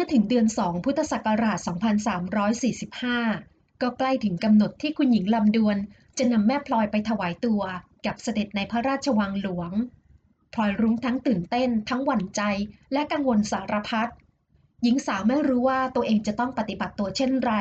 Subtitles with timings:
[0.00, 1.58] มื่อถึงเดือน 2 พุทธศักราช
[3.24, 5.76] 2345 ก็ใกล้ถึงกำหนดที่คุณหญิงลำดวน
[6.18, 7.62] จะนำแม่พลอยไปถวายตัว
[8.06, 9.72] กับเสด็จในพระราชวังหลวง
[10.54, 12.42] พลอยรุ้งทั้งตื่นเต้น ทั้งหวั่นใจ
[12.92, 14.10] และกังวลสารพัด
[14.82, 17.52] หญิงสาวไม่รู้ว่าตัวเองจะต้องปฏิบัติตัวเช่นไร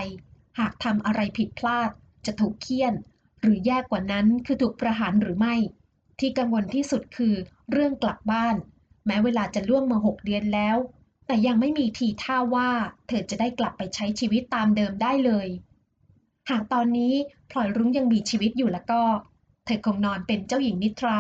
[0.60, 1.90] หากทำอะไรผิดพลาด
[2.26, 2.94] จะถูกเคี่ยน
[3.42, 5.56] หรือแย่กว่านั้นคือถูกประหารหรือไม่
[6.20, 7.36] ที่กังวลที่สุดคือ
[7.72, 8.56] เรื่องกลับบ้าน
[9.06, 10.78] แม้เวลาจะล่วงมาหกเดือนแล้ว
[11.28, 12.70] แต่ยังไม่มีทีท่าว่า
[13.08, 15.48] เธอจะได้กลับไปใช้ชีวิตตามเดิมได้เลย
[16.50, 17.14] หากตอนนี้
[17.52, 19.02] พลอยรุ้งยังมีชีวิตอยู่แล้วก็
[19.66, 21.20] เธอคงนอนเป็นเจ้าหญิงนิทรา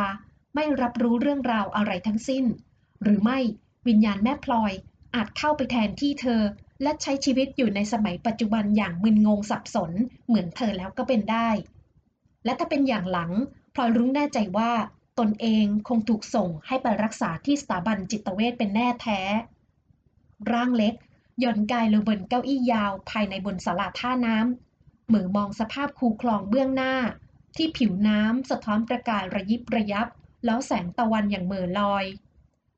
[0.56, 2.46] ไม่รับรู้เรื่องราวอะไรทั้งสิ้น
[3.04, 3.40] หรือไม่
[3.88, 4.72] วิญญาณแม่พลอย
[5.16, 6.42] อาจเข้าไปแทนที่เธอ
[6.82, 9.92] และใช้ชีวิตอยู่ในสมัยปัจจุบันอย่างมึนงงสับสน
[10.28, 11.50] เหมือนเธอแล้วก็เป็นได้
[12.46, 13.32] และถ้าเป็นอย่างหลัง
[13.74, 14.72] พลอยรุ้งแน่ใจว่า
[15.20, 19.20] ตนเองคงถูกส่งให้ไปรักษาที่สถาบันจิตเวชเป็นแน่แท้
[20.52, 20.94] ร่างเล็ก
[21.40, 26.96] หย่อนกายลงบนเก้าอี้ยาว ภายในบนศาลาท่าน้ำเหมือมองสภาพคูคลองเบื้องหน้า
[27.56, 30.08] ที่ผิวน้ำสะท้อนประกายระยิบระยับ
[30.46, 32.06] แล้วแสงตะวันอย่างเหม่อลอย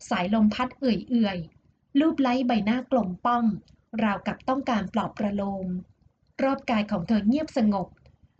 [0.09, 3.45] สายลมพัดเอื่อยๆลูบไล้ใบหน้ากลมป้อม
[4.03, 5.67] ราวกับต้องการปลอบประโลม
[6.43, 7.87] รอบกายของเธอเงียบสงบ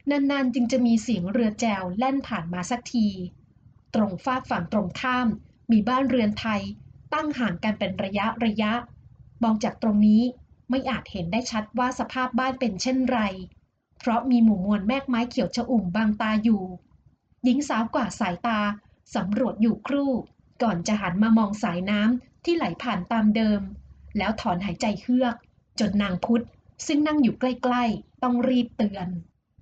[0.09, 3.07] นานๆจึงจะมีเสียงเรือแจวแล่นผ่านมาสักที
[3.95, 5.27] ตรงฟากฝั่งตรงข้าม
[5.71, 6.61] มีบ้านเรือนไทย
[7.13, 8.73] ตั้งห่างกันเป็นระยะระยะ
[9.43, 10.21] มองจากตรงนี้
[10.69, 13.19] ไม่อาจเห็นได้ชัดว่าสภาพบ้านเป็นเช่นไร
[13.99, 16.63] เพราะมีหมู่มวลแมกไม้เขียวชอุ่มบางตาอยู่
[17.43, 18.59] หญิงสาวกว่าสายตา
[19.15, 20.11] สำรวจอยู่ครู่
[20.63, 23.61] ก่อนจะหันมามองสายน้ำที่ไหลผ่านตามเดิม
[24.17, 25.35] แล้วถอนหายใจเฮือก
[25.79, 26.45] จนนางพุทธ
[26.85, 29.07] ซึ่งนั่งอยู่ใกล้ๆ ต้องรีบเตือน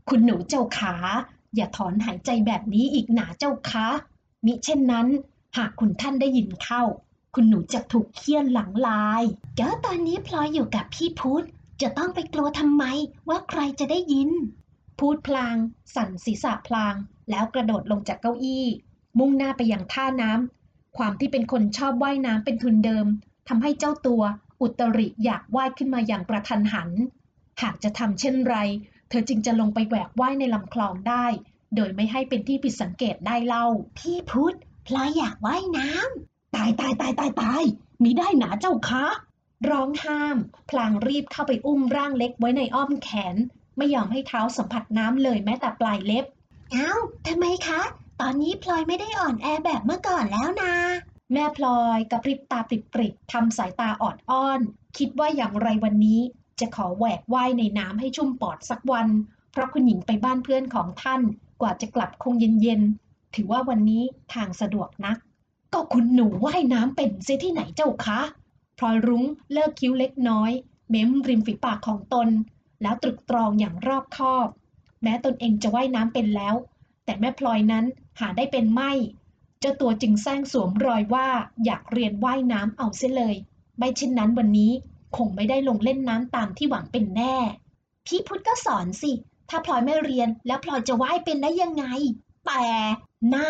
[0.10, 0.96] คุณหนูเจ้าขา
[1.56, 3.88] อย่าถอนหายใจแบบนี้อีกหนาเจ้าคะ
[4.46, 5.08] มิเช่นนั้น
[5.58, 6.84] หากคุณท่านได้ยินเข้า
[7.40, 9.24] คุณหนูจะถูกเคี่ยนหลังลาย
[9.60, 11.46] ก็ตอนนี้พลอยอยู่กับพี่พุธ
[11.82, 12.84] จะต้องไปกลัวทำไม
[13.30, 14.30] ว่าใครจะได้ยิน
[15.00, 15.56] พูดพลาง
[15.96, 16.96] สั่นศีรษะพลาง
[17.30, 18.66] แล้วกระโดดลงจากเก้าอี้
[19.20, 23.08] มุ่งหน้าไปยังท่าน้ำความที่เป็นคนชอบว่ายน้ำเป็นทุนเดิม
[23.48, 24.24] ทำให้เจ้าตัว
[24.62, 26.90] อุตริอยากว่ายขึ้นมาอย่างกระทันหัน
[27.62, 28.56] หากจะทำเช่นไร
[29.10, 31.26] เธอจึงจะลงไปแหวกว่ายในลำคลองได้
[31.76, 33.66] โดยไม่ให้เป็นที่ผิดสังเกตได้เล่า
[33.98, 37.64] พี่พุทธพลอยอยากว่ายน้ำ ตายตายตายตายตาย
[38.04, 39.06] มีได้หนาเจ้าคะ
[39.70, 40.38] ร้องห้าม
[40.70, 43.36] พลางรีบเข้าไปอุ้มร่างเล็กไว้ในอ้อมแขน
[43.78, 46.26] ไม่ยอมให้เท้าสัมผัสน้ำเลยแม้แต่ปลายเล็บ
[46.72, 46.92] เอ้า
[47.28, 47.82] ทำไมคะ
[48.22, 50.76] ตอนนี้พลอยไม่ได้อ่อนแอแบบเมื่อก่อนแล้วนะ
[51.34, 54.60] แม่พลอยกระพริบตาปริบๆทำสายตาออดอ้อน
[54.98, 56.22] คิดว่าอย่างไรวันนี้
[56.60, 59.08] จะขอแหวกว่ายในน้ำให้ชุ่มปอดสักวัน
[59.52, 61.22] เพราะคุณหญิงไปบ้านเพื่อนของท่าน
[61.62, 64.04] กว่าจะกลับคงเย็นๆ ถือว่าวันนี้
[64.34, 65.18] ทางสะดวกนัก
[65.74, 68.20] ก็คุณหนูว่ายน้ำเป็นเสียที่ไหนเจ้าคะ
[68.78, 70.52] พลอยรุ้งเลิกคิ้วเล็กน้อย
[70.90, 72.30] เม้มริมฝีปากของตน
[72.82, 74.48] แล้วตรึกตรองอย่างรอบคอบ
[75.04, 76.56] แม้ตนเองจะว่ายน้ำเป็นแล้ว
[77.06, 77.86] แต่แม่พลอยนั้น
[78.20, 78.92] หาได้เป็นไม่
[79.60, 81.28] เจ้าตัวจึงแซงสวมรอยว่า
[81.66, 83.36] อยากเรียนว่ายน้ำเอาเสียเลย
[83.78, 84.72] ไม่เช่นนั้นวันนี้
[85.18, 87.36] คงไม่ได้ลงเล่นน้ำตามที่หวังเป็นแน่
[88.06, 89.12] พี่พุทธก็สอนสิ
[89.50, 91.86] ถ้าพลอยไม่เรียนแล้วพลอยจะว่ายเป็นได้ยังไง
[92.48, 92.66] แต่
[93.34, 93.50] น่า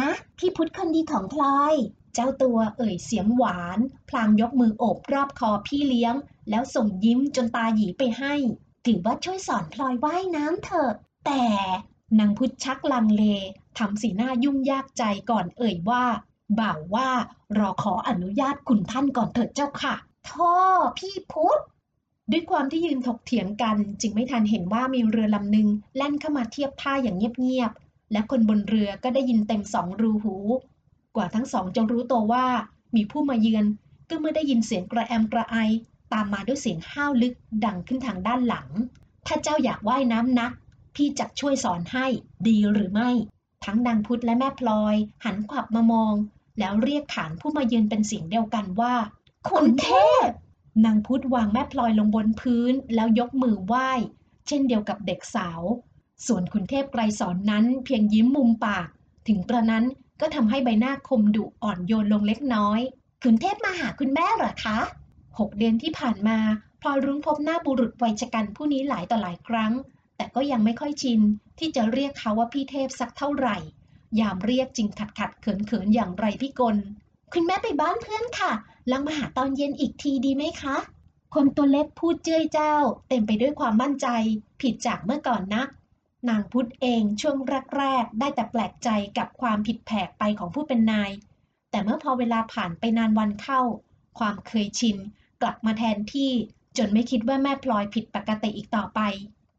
[0.00, 1.74] นะ พี่พุทธคนดีของพลอย
[2.14, 6.14] เจ้าตัวเอ่ยเสียงหวาน พลางยกมือโอบรอบคอพี่เลี้ยง
[6.50, 8.34] แล้วส่งยิ้มจนตาหยีไปให้
[8.86, 10.92] ถือว่าช่วยสอนพลอยว่ายน้ำเถอะ
[11.26, 11.44] แต่
[12.18, 13.22] นางพุทธชักลังเล
[13.78, 16.04] ทำสีหน้ายุ่งยากใจก่อนเอ่ยว่า
[16.58, 17.08] บ่าวว่า
[17.58, 19.94] รอขออนุญาตคุณท่านก่อนเถิดเจ้าค่ะ
[20.30, 20.54] ท่อ
[20.98, 21.60] พี่พุทธ
[22.30, 27.72] ด้วยความที่ยืนถกเถียงกัน จึงไม่ทันเห็นว่ามีเรือลำหนึ่งแล่นเข้ามาเทียบท่าอย่างเงียบ
[28.12, 30.36] และคนบนเรือก็ได้ยินเต็มสองรูหู
[31.16, 32.46] กว่าทั้งสองจะรู้ตัวว่า
[32.96, 33.64] มีผู้มาเยือน
[34.08, 35.56] ก็เมื่อได้ยินเสียงกระแอมกระไอ
[36.12, 37.34] ตามมาด้วยเสียงห้าวลึก
[37.64, 38.68] ดังขึ้นทางด้านหลัง
[39.26, 40.52] ถ้าเจ้าอยากว่ายน้ำนัก
[40.94, 42.06] พี่จะช่วยสอนให้
[42.48, 43.10] ดีหรือไม่
[43.64, 46.14] ทั้งนางพุทธและแม่พลอย หันขวับมามอง
[46.58, 48.94] แล้วเรียกขานผู้มาเยือนเป็นเสียงเดียวกันว่า
[49.48, 49.88] คุณเท
[50.28, 50.30] พ
[50.84, 53.90] นางพุทธวางแม่พลอยลงบนพื้น แล้วยกมือไหว้
[54.46, 55.60] เช่นเดียวกับเด็กสาว
[56.26, 58.88] ส่วนคุณเทพไกรสอนนั้นเพียงยิ้มมุมปาก
[59.28, 59.84] ถึงกระนั้น
[60.20, 62.80] ก็ทำให้ใบหน้าคมดุอ่อนโยนลงเล็กน้อย
[63.22, 64.78] คุณเทพมาหาคุณแม่เหรอคะ
[65.38, 66.38] หกเดือนที่ผ่านมา
[66.80, 69.72] พลอยรุ้งพบหน้าบุรุษวัยชกันผู้นี้หลายต่อหลายครั้ง
[70.16, 71.20] แต่ก็ยังไม่ค่อยชิน
[71.58, 73.56] ที่จะเรียกเขาว่าพี่เทพสักเท่าไหร่
[74.20, 76.76] ยามเรียกจริงขัดขัดเขินเขินอย่างไรพี่กล
[77.32, 78.52] คุณแม่ไปบ้านเพื่อนค่ะ
[78.92, 80.76] ลังมาหาตอนเย็นอีกทีดีไหมคะ
[81.34, 82.74] คนตัวเล็กพูดเจ้ยเจ้า
[83.08, 84.08] เต็มไปด้วยความมั่นใจ
[84.60, 85.68] ผิดจากเมื่อก่อนนัก
[86.28, 87.36] นางพุทธเองช่วง
[87.76, 88.88] แรกๆ ได้แต่แปลกใจ
[89.18, 91.10] กับความผิดแผกไปของผู้เป็นนาย
[91.70, 93.60] แต่เมื่อพอเวลาผ่านไปนานวันเข้า
[94.18, 94.96] ความเคยชิน
[95.42, 96.32] กลับมาแทนที่
[96.78, 99.00] จนไม่คิดว่าแม่พลอยผิดปกติอีกต่อไป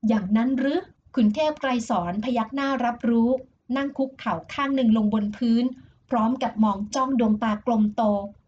[0.08, 0.80] อย่างนั้นหรือ
[1.16, 3.30] ขุนเทพไกรสอนพยักหน้ารับรู้
[3.78, 5.63] นั่งคุกเข่าข้างหนึ่งลงบนพื้น
[6.10, 8.04] พร้อมกับมองจ้องดวงตากลมโต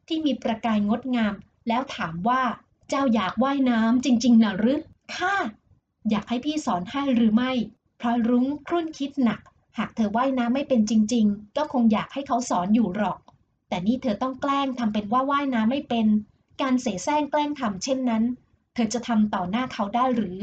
[0.07, 1.33] ที่มีประกายงดงาม
[1.67, 2.41] แล้วถามว่า
[2.89, 4.81] เจ้าอยากว่ายน้ำจริงๆนะหรือ
[5.15, 5.35] ค่ะ
[6.09, 7.51] อยากให้พี่สอนให้หรือไม่
[7.99, 9.41] พลอยรุ้งครุ่นคิดหนัก
[9.77, 13.19] หากเธอว่ายน้ำไม่เป็นจริง ๆ ก็คงอยากให้เขาสอนอยู่หรอก
[13.67, 16.07] แต่นี่เธอต้องแกล้งทำเป็นว่าว่ายน้ำไม่เป็น
[16.61, 18.23] การเสแสร้งแกล้งทำเช่นนั้น
[18.73, 20.39] เธอจะทำต่อหน้าเขาได้หรือ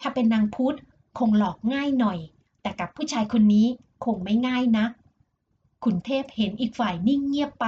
[0.00, 0.76] ถ้าเป็นนางพุทธ
[1.18, 2.18] คงหลอกง่ายหน่อย
[2.62, 3.66] แต่กับผู้ชายคนนี้
[4.04, 4.86] คงไม่ง่ายนะ
[5.84, 7.66] ขุนเทพเห็นอีกฝ่ายนิ่งเงียบไป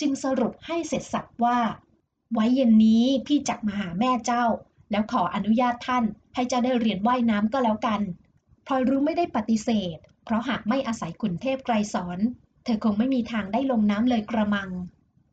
[0.00, 1.58] จึงสรุปให้เสร็จสับว่า
[2.32, 4.44] ไว้เย็นนี้พี่จักมาหาแม่เจ้า
[4.90, 6.04] แล้วขออนุญาตท่าน
[6.34, 8.00] ให้เจ้าได้เรียนว่ายน้ำก็แล้วกัน
[8.66, 12.18] พลอยรู้ไม่ได้ปฏิเสธ เพราะหากไม่อาศัยขุนเทพไกรสอน
[12.64, 14.70] เธอคงไม่มีทางได้ลงน้ำเลยกระมัง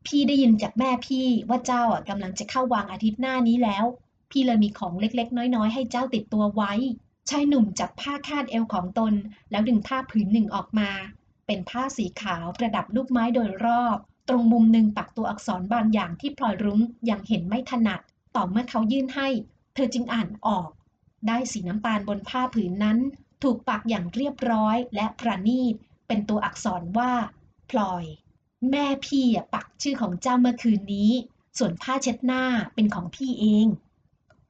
[0.06, 3.86] พี่ได้ยินจากแม่พี่ว่าเจ้าอะกำลังจะเข้าวางอาทิตย์หน้านี้แล้ว
[4.32, 6.74] พี่เลยมีของเล็กๆ น้อยๆ ให้เจ้าติดตัวไว้
[7.30, 9.14] ชายหนุ่มจับผ้าคาดเอวของตน
[9.52, 10.90] แล้วดึงผ้าผืนหนึ่งออกมา
[11.46, 13.98] เป็นผ้าสีขาวประดับลูกไม้โดยรอบ
[14.30, 16.80] ตรงมุมหนึ่งปักตัวอักษรบางอย่างที่พลอยรุ้ง
[17.10, 18.02] ยังเห็นไม่ถนัด
[18.36, 19.28] ต่อเมื่อเขายื่นให้
[19.76, 20.70] เธอจึงอ่านออก
[21.28, 22.98] ได้สีน้ำตาลบนผ้าผืนนั้น
[23.44, 25.76] ถูกปักอย่างเรียบร้อยและประณีต
[26.08, 27.12] เป็นตัวอักษรว่า
[27.70, 28.06] พลอย
[28.70, 31.12] แม่พี่ปักชื่อของเจ้าเมื่อคืนนี้
[31.58, 33.68] ส่วนผ้าเช็ดหน้าเป็นของพี่เอง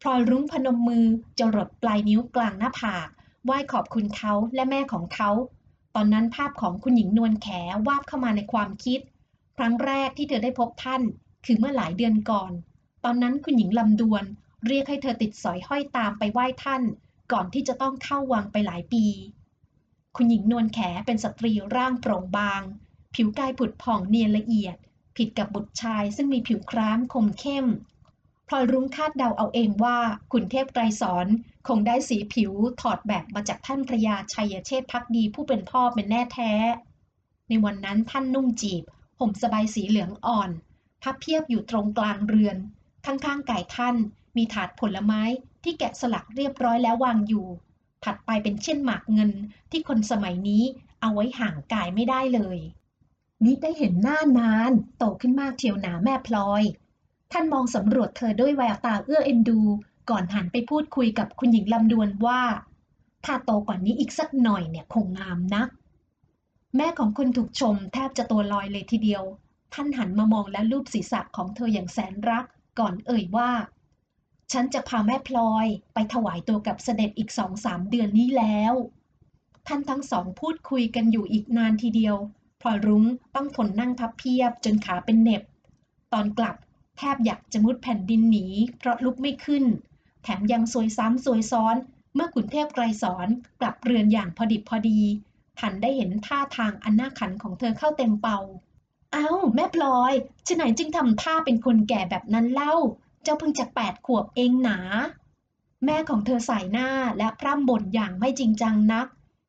[0.02, 1.06] พลอยรุ้งพนมมือ
[1.40, 3.08] จรดปลายนิ้วกลางหน้าผาก
[3.46, 5.30] ไหว้ขอบคุณเขาและแม่ของเขา
[5.96, 7.48] ตอนนั้นภาพของคุณหญิงนวลแข
[7.88, 9.00] วาบเข้ามาในความคิด
[9.58, 11.02] ครั้งแรกที่เธอได้พบท่าน
[11.46, 12.52] คือเมื่อหลายเดือนก่อน
[13.04, 14.24] ตอนนั้นคุณหญิงลำดวน
[14.68, 16.84] เรียกให้เธอติดสอยห้อยตามไปไหว้ท่าน
[17.32, 19.06] ก่อนที่จะต้องเข้าวังไปหลายปี
[20.16, 22.62] คุณหญิงนวลแขเป็นสตรีร่างโปร่งบาง
[23.16, 24.76] ผิวกายผุดผ่องเนียนละเอียด
[25.18, 27.66] ผิดกับบุตรชายซึ่งมีผิวคร้ามคมเข้ม
[28.48, 29.98] พลอยรุ้งคาดเดาเอาเองว่า
[30.32, 31.28] ขุนเทพไกรสอน
[31.68, 36.52] คงได้สีผิวถอดแบบมาจากท่านพระยาชัยเชษพักดีผู้เป็นพ่อเป็นแน่แท้
[37.50, 38.84] ในวันนั้นท่านนุ่งจีบ
[39.20, 40.50] ห่มสบายสีเหลืองอ่อน
[41.02, 42.58] พับเพียบอยู่ตรงกลางเรือน
[43.06, 43.96] ข้างๆไก่ท่าน
[44.36, 45.22] มีถาดผลไม้
[45.64, 47.48] ที่แกะสลักเรียบร้อยแล้ววางอยู่
[48.04, 49.32] ถัดไปเป็นเช่นหมากเงิน
[49.72, 50.64] ที่คนสมัยนี้
[51.02, 52.58] เอาไว้ห่างกายไม่ได้เลย
[53.44, 56.64] นี่ได้เห็นหน้านาน โตขึ้นมากเทียวหนาแม่พลอย
[57.32, 59.60] ท่านมองสำรวจเธอด้วยแววตาเอื้อเอ็นดู
[60.10, 62.42] ก่อนหันไปพูดคุยกับคุณหญิงลำดวนว่า
[63.26, 65.70] ถ้าโตกว่านี้อีกสักหน่อยเนี่ยคงงามนัก
[66.76, 69.24] แม่ของคนถูกชมแทบจะตัวลอยเลยทีเดียว
[69.74, 72.46] ท่านหันมามองและลูบศีรษะของเธออย่างแสนรัก
[72.80, 73.50] ก่อนเอ่ยว่า
[74.52, 78.74] ฉันจะพาแม่พลอยไปถวายตัวกับเสด็จอีกสองสามเดือนนี้แล้ว
[79.68, 82.16] ท่านทั้งสองพูดคุยกันอยู่อีกนานทีเดียว
[82.62, 83.06] พลอยรุ้ง
[83.36, 85.44] ต้องทนนั่งพับเพียบจนขาเป็นเน็บ
[86.14, 86.56] ตอนกลับ
[86.98, 89.64] แทบอยากจะมุดแผ่นดินหนี เพราะลุกไม่ขึ้น
[90.24, 91.76] แถมยังซวยซ้ำซวยซ้อน
[92.16, 93.28] เมื่อขุนเทพไกรสอน
[93.62, 95.00] กลับเรือนอย่างพอดิบพอดี
[95.60, 98.40] ทันได้เห็นท่าทางอันน่าขันของเธอเข้าเต็มเป่า
[99.14, 100.14] เอา้า แม่พลอย
[100.48, 102.74] ฉะไหนจึงทำท่าเป็นคนแก่แบบนั้นเล่า
[103.24, 104.80] เจ้าเพิ่งจะแปดขวบเองหนา
[105.86, 109.08] แม่ของเธอสายหน้าและพร่ำบ่นอย่างไม่จริงจังนัก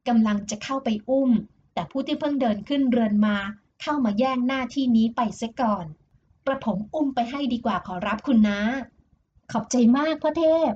[0.08, 1.30] กำลังจะเข้าไปอุ้ม
[1.74, 3.36] แต่ผู้ที่เพิ่งเดินขึ้นเรือนมา
[3.82, 5.86] เข้ามาแย่งหน้าที่นี้ไปเสียก่อน
[6.46, 8.61] กระผมอุ้มไปให้ดีกว่าขอรับคุณนะ
[9.52, 10.73] ขอบใจมากพ่อเทพ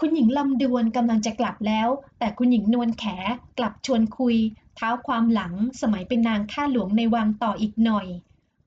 [0.00, 3.04] คุณหญิงลำดวนกำลังจะกลับแล้ว แต่คุณหญิงนวลแข
[3.58, 4.36] กลับชวนคุย
[4.76, 8.06] เท้าความหลังสมัยเป็นนางข้าหลวงในวังต่ออีกหน่อย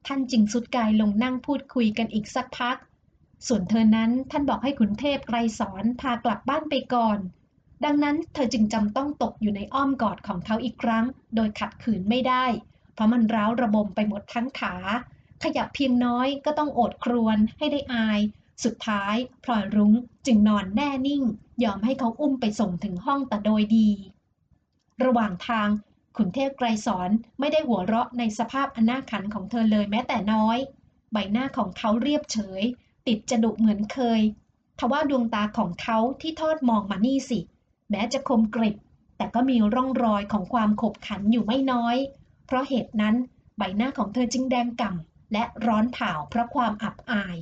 [0.07, 2.77] ท่านจึงสุดกายลงนั่งพูดคุยกันอีกสักพัก
[3.47, 7.19] ส่วนเธอนั้นท่านบอกให้ขุนเทพไกรสอนพากลับบ้านไปก่อน
[7.85, 11.05] ดังนั้นเธอจึงจำต้องตกอยู่ในอ้อมกอดของเขาอีกครั้ง
[11.35, 12.45] โดยขัดขืนไม่ได้
[12.93, 14.75] เพราะมันร้าวระบมไปหมดทั้งขา
[15.43, 18.19] ขยับเพียงน้อยก็ต้องโอดครวญให้ได้อาย
[18.63, 19.93] สุดท้ายพลอยรุ้ง
[20.25, 21.23] จึงนอนแน่นิ่ง
[21.63, 23.89] ยอมให้เขาอุ้มไปส่งถึงห้องแต่โดยดี
[25.03, 25.69] ระหว่างทาง
[26.17, 30.57] ขุนเทพไกรสอนไม่ได้หัวเราะในสภาพอนาขันของเธอเลยแม้แต่น้อย
[31.11, 32.63] ใบหน้าของเขาเรียบเฉย
[33.07, 34.21] ติดจะดุเหมือนเคย
[34.79, 37.39] ทว่าดวงตาของเขาที่ทอดมองมานี่สิ
[37.89, 38.75] แม้จะคมกริบ
[39.17, 41.95] แต่ก็มีร่องรอยของความขบขันอยู่ไม่น้อย
[42.45, 43.15] เพราะเหตุนั้น
[43.57, 47.37] ใบหน้าของเธอจึงแดงก่ำและร้อนเผาเพราะความอับอาย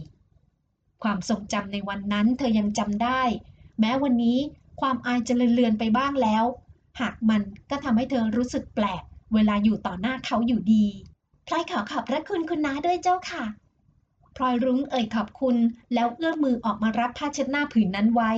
[1.03, 3.21] ความทรงจำในวันนั้นเธอยังจำได้
[3.79, 4.39] แม้วันนี้
[4.81, 6.45] ความอายจะเลือนไปบ้างแล้ว
[6.99, 10.85] หากมันก็ทำให้เธอรู้สึกแปลก เวลาอยู่ต่อหน้าเขาอยู่ดี
[11.47, 13.43] พลอยขอขอบพระคุณคุณน้าด้วยเจ้าค่ะ
[14.37, 15.55] พลอยรุ้งเอ่ยขอบคุณ
[15.93, 18.31] แล้วเอื้อมมือออกมารับผ้าเช็ดหน้าผืนนั้นไว้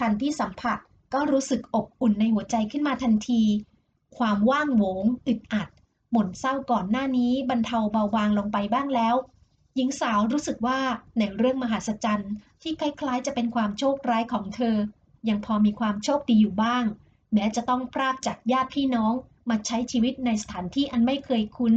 [0.00, 0.78] ทันที่สัมผัส
[1.14, 3.42] ก็รู้สึกอบอุ่นในหัวใจขึ้นมาทันที
[4.18, 5.68] ความว่างโหวงอึดอัด
[6.12, 9.14] หม่นเศร้าก่อนหน้านี้บรรเทาเบาบางลงไปบ้างแล้ว
[9.74, 10.78] หญิงสาวรู้สึกว่า
[11.18, 14.76] ในเรื่องมหัศจรรย์ที่คล้ายๆ จะเป็นความโชคร้ายของเธอ
[15.28, 16.84] ยังพอมีความโชคดีอยู่บ้าง
[17.34, 19.12] แม้จะต้องพรากจากญาติพี่น้อง
[19.50, 21.74] มาใช้ชีวิตในสถานที่อันไม่เคยคุ้น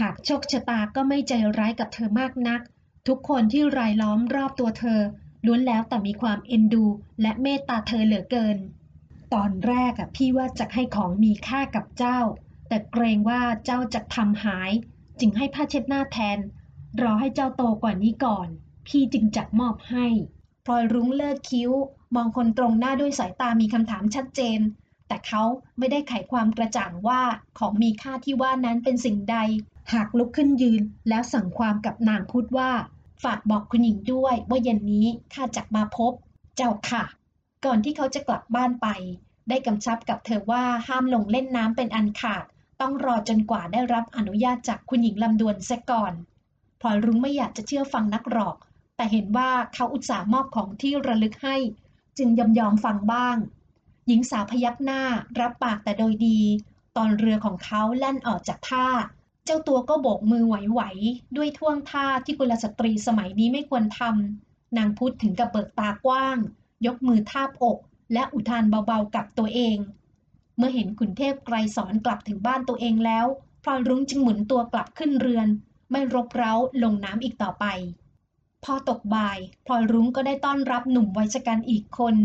[0.00, 2.60] หากโชคชะตาก็ไม่ใจร้ายกับเธอมากนัก
[3.06, 5.00] ทุกคนที่รายล้อมรอบตัวเธอ
[5.46, 6.84] ล้วนแล้วแต่มีความเอ็นดู
[7.20, 8.56] และเมตตาเธอเหลือเกิน
[9.34, 12.18] ตอนแรกอะพี่ว่าจะให้ของมีค่ากับเจ้า
[12.68, 14.70] แต่เกรงว่าเจ้าจะทำหาย
[15.20, 16.38] จึงให้ผ้าเช็ดหน้าแทน
[17.00, 18.48] รอให้เจ้าโตกว่านี้ก่อน
[18.86, 20.06] พี่จึงจักมอบให้
[20.64, 21.70] พลอยรุ้งเลิกคิ้ว
[22.14, 24.60] มองคนตรงหน้าด้วยสายตามีคำถามชัดเจน
[25.10, 25.42] แต่เขา
[25.78, 27.22] ไม่ได้ไขความกระจ่างว่า
[27.58, 29.36] ของมีค่าที่ว่านั้นเป็นสิ่งใด
[29.92, 32.70] หากลุกขึ้นยืนแล้วสั่งความกับนางพุทธว่า
[33.22, 36.12] ฝากบอกคุณหญิงด้วยว่าเย็นนี้ข้าจักมาพบ
[36.56, 37.04] เจ้าค่ะ
[37.64, 38.88] ก่อนที่เขาจะกลับบ้านไป
[39.48, 42.44] ได้กำชับกับเธอว่าห้ามลงเล่นน้ำเป็นอันขาด
[42.80, 46.12] ต้องรอจนกว่าได้รับอนุญาตจากคุณหญิงลำดวนเสียก่อน
[46.80, 48.56] พลอยรุ้งไม่อยากจะเชื่อฟังนักหรอก
[48.96, 51.56] แต่เห็นว่าเขาอุตส่าห์มอบของที่ระลึกให้
[52.18, 53.36] จึงยอมยอมฟังบ้าง
[54.12, 55.02] หญิงสาวพยักหน้า
[55.40, 56.40] รับปากแต่โดยดี
[56.96, 58.86] ตอนเรือของเขาแล่นออกจากท่า
[59.44, 66.38] เจ้าตัวก็โบกมือไหวๆ ด้วยท่วงท่าที่กุลสตรีสมัยนี้ไม่ควรทำนางพุทธถึงกับเบิกตากว้าง
[66.86, 67.78] ยกมือทาบอก
[68.12, 69.76] และอุทานเบาๆกับตัวเอง
[70.56, 73.26] เมื่อเห็นขุนเทพไกรสอนกลับถึงบ้านตัวเองแล้ว
[73.62, 75.48] พลอยรุ้งจึงหมุนตัวกลับขึ้นเรือน
[75.90, 77.64] ไม่รบเร้าลงน้ำอีกต่อไป
[78.64, 82.16] พอตกบ่ายพลอยรุ้งก็ได้ต้อนรับหนุ่มวัยชกันอีกคน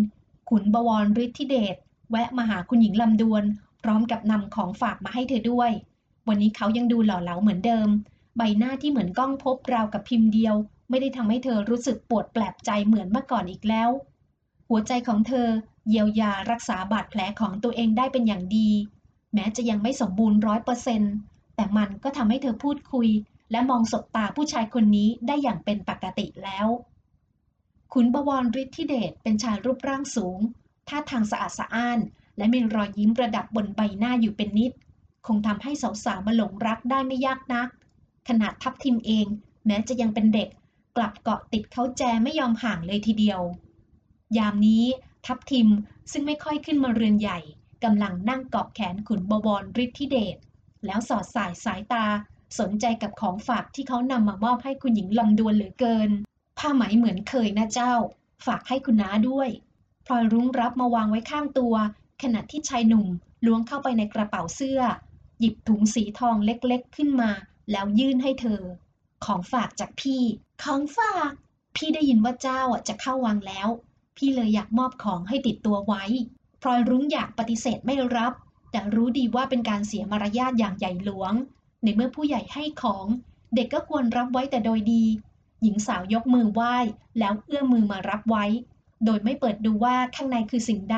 [0.50, 1.75] ขุนบวรฤทธิเดช
[2.12, 3.44] แวะมาหาคุณหญิงลำดวน
[3.84, 5.72] พร้อมกับนำของฝากมาให้เธอด้วย
[6.28, 7.88] วันนี้เขายังดูหล่อเหลาเหมือนเดิม
[8.38, 10.56] ใบหน้าที่เหมือนกล้องพบราวกับพิมพ์เดียว
[10.90, 13.90] ไม่ได้ทำให้เธอรู้สึกปวดแปลบใจเหมือนเมื่อก่อนอีกแล้ว
[14.70, 15.48] หัวใจของเธอ
[15.90, 18.70] เยียวยารักษาบาดแผลของตัวเองได้เป็นอย่างดี
[19.34, 21.14] แม้จะยังไม่สมบูรณ์ร้อยเปอร์เซนต์
[21.56, 23.08] แต่มันก็ทำให้เธอพูดคุย
[23.52, 26.68] และมองสบตาผู้ชายคนนี้ได้อย่างเป็นปกติแล้ว
[27.98, 30.40] ขุนบวรฤทธิเดชเป็นชายรูปร่างสูง
[30.90, 32.00] ท่าทางสะอาดสะอ้าน
[32.38, 34.72] และมีรอยยิ้มประดับบนใบหน้าอยู่เป็นนิด
[35.28, 35.72] คงทำให้
[36.04, 37.70] สาวๆมาหลงรักได้ไม่ยากนัก
[38.28, 39.28] ขนาดทับทิมเอง
[39.66, 40.50] แม้จะยังเป็นเด็ก
[40.98, 43.42] กลับเกาะติดเขาแจไม่ยอมห่างเลยทีเดียว
[44.38, 44.86] ยามนี้
[45.25, 45.68] ทับทิม
[46.12, 47.40] ซึ่งไม่ค่อยขึ้นมาเรือนใหญ่
[47.84, 50.38] กำลังนั่งเกาะแขนขุนบวรฤทธิเดช
[50.86, 52.06] แล้วสอดสายสายตา
[52.60, 56.12] สนใจกับของฝากที่เขานำมามอบให้คุณหญิงลำดวนเหลือเกิน
[56.58, 57.94] ผ้าไหมเหมือนเคยนะเจ้า
[58.46, 59.50] ฝากให้คุณน้าด้วย
[60.06, 61.76] พลอยรุ้งรับมาวางไว้ข้างตัว
[62.22, 63.08] ขณะที่ชายหนุ่ม
[63.46, 64.82] ล้วงเข้าไปในกระเป๋าเสื้อ
[65.40, 67.32] หยิบถุงสีทองเล็กๆ ขึ้นมา
[67.72, 68.62] แล้วยื่นให้เธอ
[69.26, 70.24] ของฝากจากพี่
[70.64, 71.32] ของฝาก
[71.76, 73.68] พี่ได้ยินว่าเจ้าจะเข้าวังแล้ว
[74.18, 76.04] พี่เลยอยากมอบของให้ติดตัวไว้
[76.62, 78.34] พลอยรุ้งอยากปฏิเสธไม่รับ
[78.72, 81.34] แต่รู้ดีว่าเป็นการเสียมารยาทอย่างใหญ่หลวง
[81.84, 83.06] ในเมื่อผู้ใหญ่ให้ของ
[83.56, 85.06] เด็กก็ควรรับไว้แต่โดยดี
[85.66, 86.76] หญิงสาวยกมือไหว้
[87.20, 88.46] แล้วเอื้อมมือมารับไว้
[89.06, 90.98] โดยไม่เปิดดูว่าข้างในคือสิ่งใด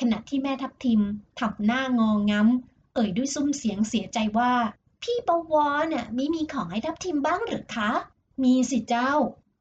[0.00, 1.00] ขณะที่แม่ทับทิม
[1.38, 4.52] ทับหน้างองง้ำ เอ่ยด้วยซุ้มเสียงเสียใจว่า
[5.02, 7.90] พี่ปวรน่ะมิมีของให้ทับทิมบ้างหรือคะ
[8.42, 9.10] มีสิเจ้า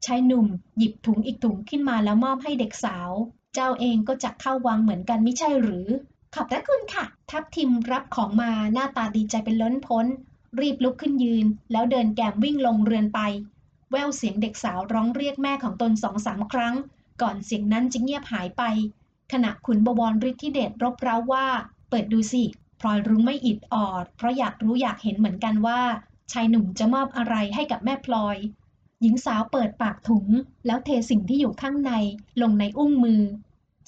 [0.06, 3.12] ชายหนุ่มหยิบถุงอีกถุงขึ้นมาแล้วมอบให้เด็กสาว
[3.54, 5.88] เจ้าเองก็จะเข้าวังเหมือนกันไม่ใช่หรือ
[6.34, 10.06] ขอบพระคุณค่ะ ทับทิมรับของมาหน้าตาดีใจเป็นล้นพ้น
[10.60, 13.20] รีบลุกขึ้นยืน แล้วเดินแกมวิ่งลงเรือนไป
[13.92, 16.76] แววเสียงเด็กสาวร้องเรียกแม่ของตนสองสามครั้ง
[17.22, 18.64] ก่อนเสียงนั้นจะเงียบหายไป
[19.32, 21.48] ขณะขุนบวรฤทธิเดชรบเร้าว่า
[21.90, 22.44] เปิดดูสิ
[22.80, 25.82] พลอยรุ้งไม่อิดออด เพราะอยากรู้อยากเห็นเหมือนกันว่า
[26.32, 28.38] ชายหนุ่มจะมอบอะไรให้กับแม่พลอย
[29.02, 30.28] หญิงสาวเปิดปากถุง
[30.66, 31.92] แล้วเทสิ่งที่อยู่ข้างใน
[32.42, 33.22] ลงในอุ้งมือ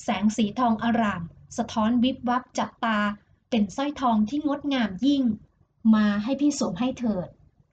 [0.04, 1.22] แสงสีทองอาราม
[1.58, 3.00] สะท้อนวิบวับจับตา
[3.50, 5.24] เป็นสร้อยทองที่งดงามยิ่ง
[5.96, 7.28] มาให้พี่สวมให้เถิด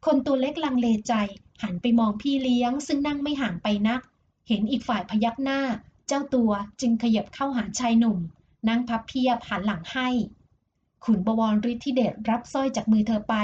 [0.05, 1.13] คนตัวเล็กลังเลใจ
[1.63, 4.01] หันไปมองพี่เลี้ยงซึ่งนั่งไม่ห่างไปนัก
[4.49, 5.61] เห็นอีกฝ่ายพยักหน้า
[6.07, 8.19] เจ้าตัวจึงขยับเข้าหาชายหนุ่ม
[8.69, 10.09] นั่งพับเพียบหันหลังให้
[11.05, 13.35] ขุนบวรฤทธิเดชรับสร้อยจากมือเธอไป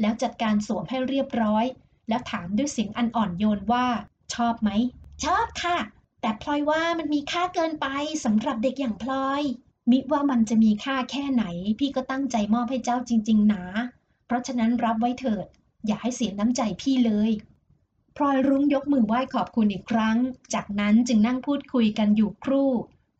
[0.00, 1.64] แล้วจัดการสวมให้เรียบร้อย
[2.08, 3.86] แล้วถามด้วยเสียงอันอ่อนโยนว่า
[4.34, 4.70] ชอบไหม
[5.24, 5.78] ชอบค่ะ
[6.20, 7.86] แต่พลอยว่ามันมีค่าเกินไป
[8.24, 9.42] สำหรับเด็กอย่างพลอย
[9.90, 11.44] มิว่ามันจะมีค่าแค่ไหน
[11.78, 13.64] พี่ก็ตั้งใจมอบให้เจ้าจริง ๆ นะ
[14.26, 15.46] เพราะฉะนั้นรับไว้เถิด
[15.86, 17.30] อย่าให้เสียน้ำใจพี่เลย
[18.16, 20.16] พลอยรุ้งยกมือไหว้ขอบคุณอีกครั้ง
[20.54, 22.70] จากนั้นจึงนั่งพูดคุยกันอยู่ครู่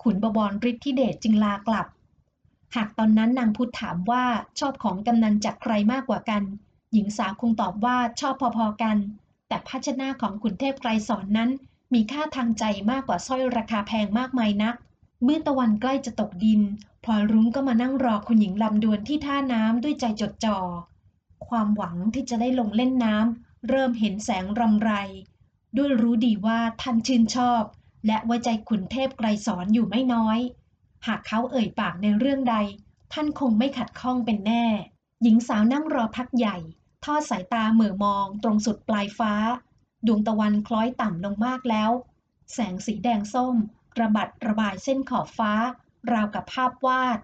[0.03, 1.87] ขุนบวรฤทธิเดชจึงลากลับ
[2.77, 4.25] หากตอนนั้นนางพุทธถามว่า
[4.59, 6.43] ชอบของกำนันจากใครมากกว่ากัน
[6.93, 8.97] หญิงสาวคงตอบว่าชอบพอๆกัน
[9.49, 11.51] แต่ภาชนะของขุนเทพไกรสอนนั้น
[11.95, 14.75] มีค่าทางใจมากกว่าสร้อยราคาแพงมากมายนัก
[15.23, 16.61] เมื่อตะวันใกล้จะตกดิน
[17.05, 20.59] พลอยรุ้งก็มานั่งรอคุณหญิงลำดวนที่ท่าน้ำด้วยใจจดจ่อ
[21.49, 24.93] ความหวังที่จะได้ลงเล่นน้ำ เริ่มเห็นแสงรำไร
[25.77, 27.63] ด้วยรู้ดีว่าท่านชื่นชอบ
[28.07, 30.39] และไว้ใจขุนเทพไกรสอนอยู่ไม่น้อย
[31.07, 32.57] หากเขาเอ่ยปากในเรื่องใด
[33.13, 34.67] ท่านคงไม่ขัดข้องเป็นแน่
[35.23, 36.57] หญิงสาวนั่งรอพักใหญ่
[37.05, 39.33] ทอดสายตาเหม่อมองตรงสุดปลายฟ้า
[40.07, 41.91] ดวงตะวันคล้อยต่ำลงมากแล้ว
[42.53, 43.57] แสงสีแดงส้ม
[44.01, 45.53] ระบัดระบายเส้นขอบฟ้า
[46.13, 47.19] ราวกับภาพวาด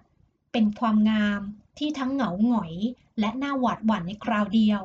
[0.51, 1.41] เป็นความงาม
[1.77, 2.73] ที่ทั้งเหงาหงอย
[3.19, 4.83] และน่าหวาดหวั่นในคราวเดียว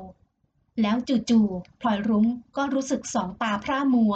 [0.83, 0.97] แล้ว
[1.31, 4.15] จู่ๆพลอยรุ้งก็รู้สึกสองตาพร่ามัว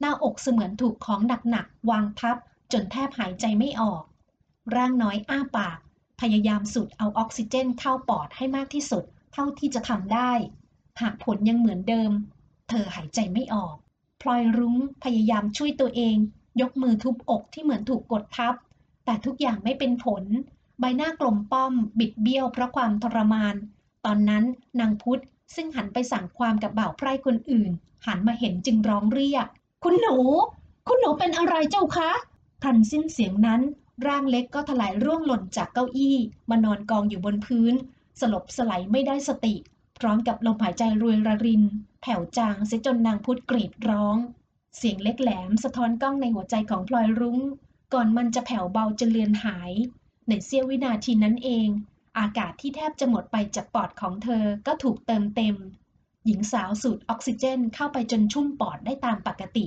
[0.00, 2.36] หน้าอกเสมือนถูกของหนักๆ วางทับ
[2.72, 4.02] จนแทบหายใจไม่ออก
[4.74, 5.78] ร่างน้อยอ้าปาก
[6.20, 10.32] พยายามสูดเอาออกซิเจนเข้าปอดให้มากที่สุด เท่าที่จะทำได้
[11.00, 12.12] หากผลยังเหมือนเดิม
[12.68, 13.74] เธอหายใจไม่ออก
[14.22, 16.16] พลอยรุ้งพยายามช่วยตัวเอง
[16.60, 18.54] ยกมือทุบอกที่เหมือนถูกกดทับ
[19.04, 20.24] แต่ทุกอย่างไม่เป็นผล
[20.80, 23.54] ใบหน้ากลมป้อม บิดเบี้ยวเพราะความทรมาน
[24.04, 24.44] ตอนนั้น
[24.80, 25.22] นางพุทธ
[25.54, 27.72] ซึ่งหันไปสั่งความกับบ่าวไพร่คนอื่น
[28.06, 29.46] หันมาเห็นจึงร้องเรียก
[29.84, 30.16] คุณหนู
[30.88, 32.10] คุณหนูเป็นอะไรเจ้าคะ
[32.64, 33.62] ทันสิ้นเสียงนั้น
[34.06, 36.16] ร่างเล็กก็ถลายร่วงหล่นจากเก้าอี้
[36.50, 37.74] มานอนกองอยู่บนพื้น
[38.20, 39.54] สลบสลายไม่ได้สติ
[39.98, 41.62] พร้อมกับลมหายใจรวยระริน
[42.02, 44.16] แผ่วจางเสียจนนางพุทธกรีดร้อง
[44.76, 47.38] เสียงเล็กแหลมสะท้อนกล้องในหัวใจของพลอยรุง้ง
[47.94, 49.72] ก่อนมันจะแผ่วเบาจนเลือนหาย
[50.28, 51.68] ในเสี้ยววินาทีนั้นเอง
[52.18, 55.56] อากาศที่แทบจะหมดไปจากปอดของเธอก็ถูกเติมเต็ม
[56.26, 59.66] หญิงสาวสูดออกซิเจนเข้าไปจนชุ่มปอดได้ตามปกติ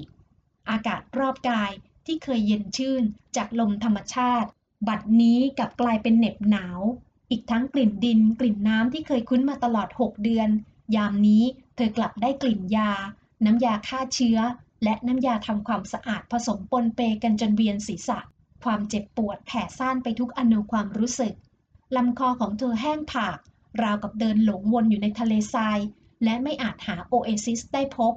[0.69, 1.71] อากาศรอบกาย
[2.05, 3.03] ที่เคยเย็นชื่น
[3.35, 4.49] จากลมธรรมชาติ
[4.87, 6.79] บัดนี้กลับกลายเป็นเหน็บหนาว
[7.31, 10.49] อีกทั้งกลิ่นดินกลิ่นน้ำที่เคยคุ้นมาตลอด 6 เดือน
[10.95, 11.43] ยามนี้
[11.75, 12.91] เธอกลับได้กลิ่นยา
[13.45, 14.39] น้ำยาฆ่าเชื้อ
[14.83, 18.19] และน้ำยาทำความสะอาดผสมปนเปกันจนเวียนศีรษะ
[18.63, 21.33] ความเจ็บปวดแผ่ซ่านไปทุกอนูความรู้สึก
[21.95, 23.37] ลำคอของเธอแห้งผาก
[23.81, 25.79] ราวกับเดินหลงวนอยู่ในทะเลทราย
[26.23, 28.13] และไม่อาจหาโอเอซิสได้พบ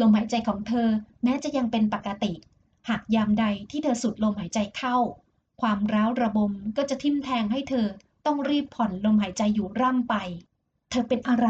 [0.00, 0.88] ลมหายใจของเธอ
[1.24, 2.32] แม้จะยังเป็นปกติ
[2.88, 4.96] หากยามใดที่เธอสูดลมหายใจเข้า
[5.60, 7.86] ความร้าวระบมก็จะทิ่มแทงให้เธอ
[8.26, 10.14] ต้องรีบผ่อนลมหายใจอยู่ร่ำไป
[10.90, 11.48] เธอเป็นอะไร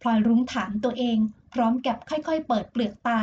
[0.00, 1.18] พลอยรุ้งถามตัวเอง
[1.52, 3.20] พร้อมกับค่อยๆ เปิดเปลือกตา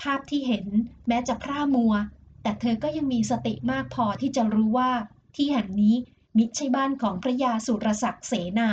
[0.00, 0.66] ภาพที่เห็น
[1.08, 1.94] แม้จะพร่ามัว
[2.42, 4.90] แต่เธอก็ยังมีสติมากพอที่จะรู้ว่า
[5.36, 5.94] ที่แห่งนี้
[6.36, 8.70] มิใช่บ้านของพระยาสุรศักดิ์เสนา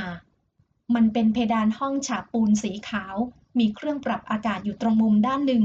[0.95, 3.15] มันเป็นเพดานห้องฉาบปูนสีขาว
[3.59, 5.63] มีเครื่องปรับอากาศอยู่ตรงมุมด้านหนึ่ง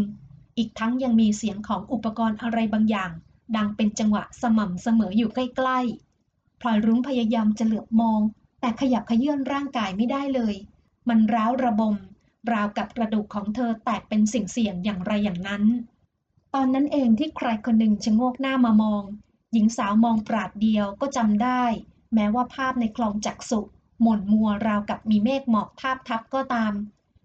[0.58, 3.10] อีกทั้งยังมีเสียงของอุปกรณ์อะไรบางอย่าง
[3.56, 8.20] ดังเป็นจังหวะสม่ำเสมออยู่ใกล้ๆ พลอยรุ้งพยายามจะเหลือบมอง
[8.60, 10.54] แต่ขยับขยื่นร่างกายไม่ได้เลย
[11.08, 11.94] มันร้าวระบม
[12.52, 15.64] ราวกับกระดูกของเธอแตกเป็นสิ่งเสี่ยงอย่างไรอย่างนั้น
[16.54, 19.04] ตอนนั้นเองที่ใครคนหนึ่งชะโงกหน้ามามอง
[19.54, 21.64] หญิงสาวมองปราดเดียวก็จำได้
[22.14, 23.60] แม้ว่าภาพในคลองจักสุ
[24.02, 26.72] หม่นมัวราวกับมีเมฆหมอกทาบทับก็ตาม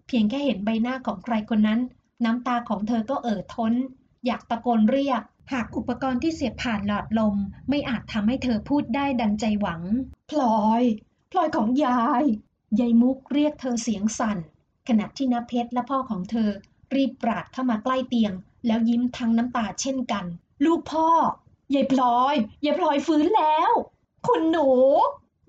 [0.06, 1.80] เพียงแค่เห็นใบหน้าของใครคนนั้น
[2.24, 3.72] น้ำตาของเธอก็เอ่อท้น
[4.26, 7.36] อยากตะโกนเรียก หากอุปกรณ์ที่เสียบผ่านหลอดลม
[7.68, 9.82] ไม่อาจทำให้เธอพูดได้ดังใจหวัง
[10.30, 10.82] พลอย
[11.30, 12.24] พลอยของยาย
[12.80, 14.38] ยายมุกเรียกเธอเสียงสั่น
[14.88, 16.50] ขณะที่นเพชรและพ่อของเธอ
[16.94, 18.32] รีบปราดเข้ามาใกล้เตียง
[18.66, 20.24] แล้วยิ้มทั้งน้ำตาเช่นกัน
[20.64, 21.08] ลูกพ่อ
[21.74, 23.72] ยายพลอยยายพลอยฟื้นแล้ว
[24.26, 24.68] คุณหนู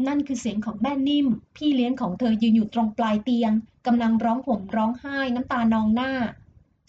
[0.07, 3.51] นั่นคือเสียงของแม่นิ่ม พี่เลี้ยงของเธอยืนอยู่ตรงปลายเตียง
[3.85, 6.13] กำลังร้องห่มร้องไห้น้ำตานองหน้า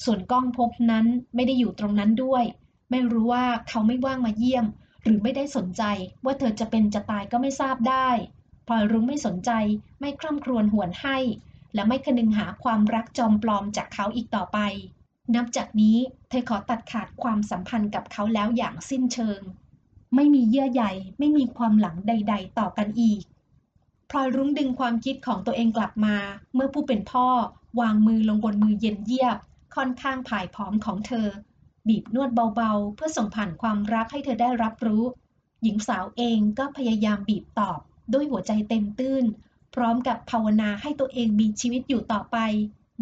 [0.05, 2.45] ส่วนก้องพบนั้นไม่ได้อยู่ตรงนั้นด้วย
[2.91, 4.67] ไม่รู้ว่าเขาไม่ว่างมาเยี่ยม
[5.03, 5.83] หรือไม่ได้สนใจ
[6.25, 8.09] ว่าเธอจะเป็นจะตายก็ไม่ทราบได้
[8.67, 9.51] พลอยรุ้งไม่สนใจ
[10.01, 11.19] ไม่คร่ำครวญหวนให้
[11.75, 14.59] และไม่คนึงหาความรักจอมปลอมจากเขาอีกต่อไป
[15.35, 15.97] นับจากนี้
[16.29, 19.41] เธอขอตัดขาดความสัมพันธ์กับเขาแล้วอย่างสิ้นเชิง
[20.15, 20.85] ไม่มีเยื่อใย
[21.19, 23.23] ไม่มีความหลังใด ๆ ต่อกันอีก
[24.11, 26.17] พลอยรุ้งดึงความคิดของตัวเองกลับมา
[26.55, 27.27] เมื่อผู้เป็นพ่อ
[27.81, 29.37] วางมือลงบนมือเย็นเยียบ
[29.75, 31.27] ค่อนข้างผายผอมของเธอ
[31.89, 35.05] บีบนวดเบาๆ เพื่อส่งผ่านความรักให้เธอได้รับรู้
[35.63, 37.79] หญิงสาวเองก็พยายามบีบตอบ
[38.13, 39.25] ด้วยหัวใจเต็มตื้น
[39.75, 42.37] พร้อมกับภาวนาให้ตัวเองมีชีวิตอยู่ต่อไป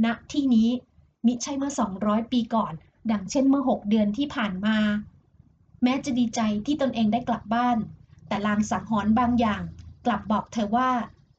[0.05, 0.69] ณที่นี้
[1.27, 2.73] มิใช่เมื่อ 200 ปีก่อน
[3.11, 4.79] ดังเช่นเมื่อ 6 เดือนที่ผ่านมา
[5.83, 7.79] แม้จะดีใจที่ตนเองได้กลับบ้าน
[8.29, 9.63] แต่ลางสังหรณ์บางอย่าง
[10.07, 10.91] กลับบอกเธอว่า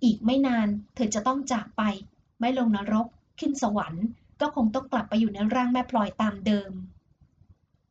[0.04, 1.82] อีกไม่นานเธอจะต้องจากไป
[2.40, 3.08] ไม่ลงนรก
[3.40, 4.06] ขึ้นสวรรค์
[4.42, 6.72] ก็คงต้องกลับไปอยู่ในร่างแม่พลอยตามเดิม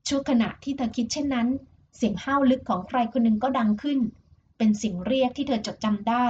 [0.08, 1.48] ชั่วขณะที่เธอคิดเช่นนั้น
[1.96, 3.98] เสียงห้าวลึกของใครคนหนึ่งก็ดังขึ้น
[4.58, 6.26] เป็นเสียงเรียกที่เธอจดจำได้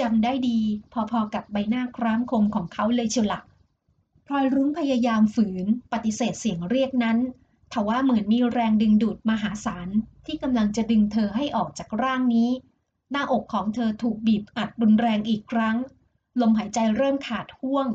[0.00, 0.60] จำได้ดี
[0.92, 3.40] พอๆกับใบหน้าคร้ามคมของเขาเลยเชียวละ
[4.26, 7.18] พลอยรุ้งพยายามฝืน ปฏิเสธเสียงเรียกนั้น
[7.72, 9.88] ทว่าเหมือนมีแรงดึงดูดมหาศาล
[10.26, 12.50] ที่กำลังจะดึงเธอให้ออกจากร่างนี้
[13.10, 15.76] หน้าอกของเธอถูกบีบอัดรุนแรงอีกครั้ง
[16.40, 17.88] ลมหายใจเริ่มขาดห่วง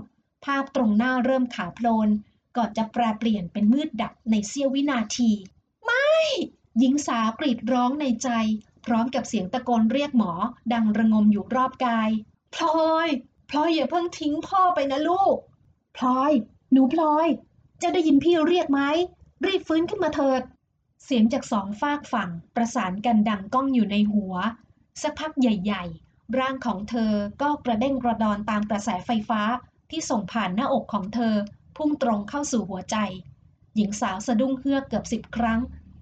[0.45, 2.09] ภาพตรงหน้าเริ่มขาวโพลน
[2.57, 5.31] ก่อนจะแปรเปลี่ยนเป็นมืดดับในเสี้ยววินาที
[5.85, 6.09] ไม่
[6.79, 8.29] หญิงสาวกรีดร้องในใจ
[8.85, 10.31] พร้อมกับเสียงตะโกนเรียกหมอ
[10.73, 12.09] ดังระงมอยู่รอบกาย
[12.55, 13.09] พลอย
[13.49, 15.37] พลอยอย่าเพิ่งทิ้งพ่อไปนะลูก
[15.97, 16.31] พลอย
[16.71, 17.27] หนูพลอย
[17.81, 18.81] จะได้ยินพี่เรียกไหม
[19.45, 20.41] รีบฟื้นขึ้นมาเถิด
[21.03, 24.35] เสียงจากสองฝากฝั่งประสานกันดังก้องอยู่ในหัว
[25.01, 29.41] สักพักใหญ่ๆ ร่างของเธอก็กระเด้งกระดอนตามกระแสไฟฟ้า
[29.89, 31.35] ที่ส่งผ่านหน้าอกของเธอ
[31.77, 32.97] พุ่งตรงเข้าสู่หัวใจ
[33.75, 35.59] หญิงสาวสะดุ้งเฮือกเกือบสิบครั้ง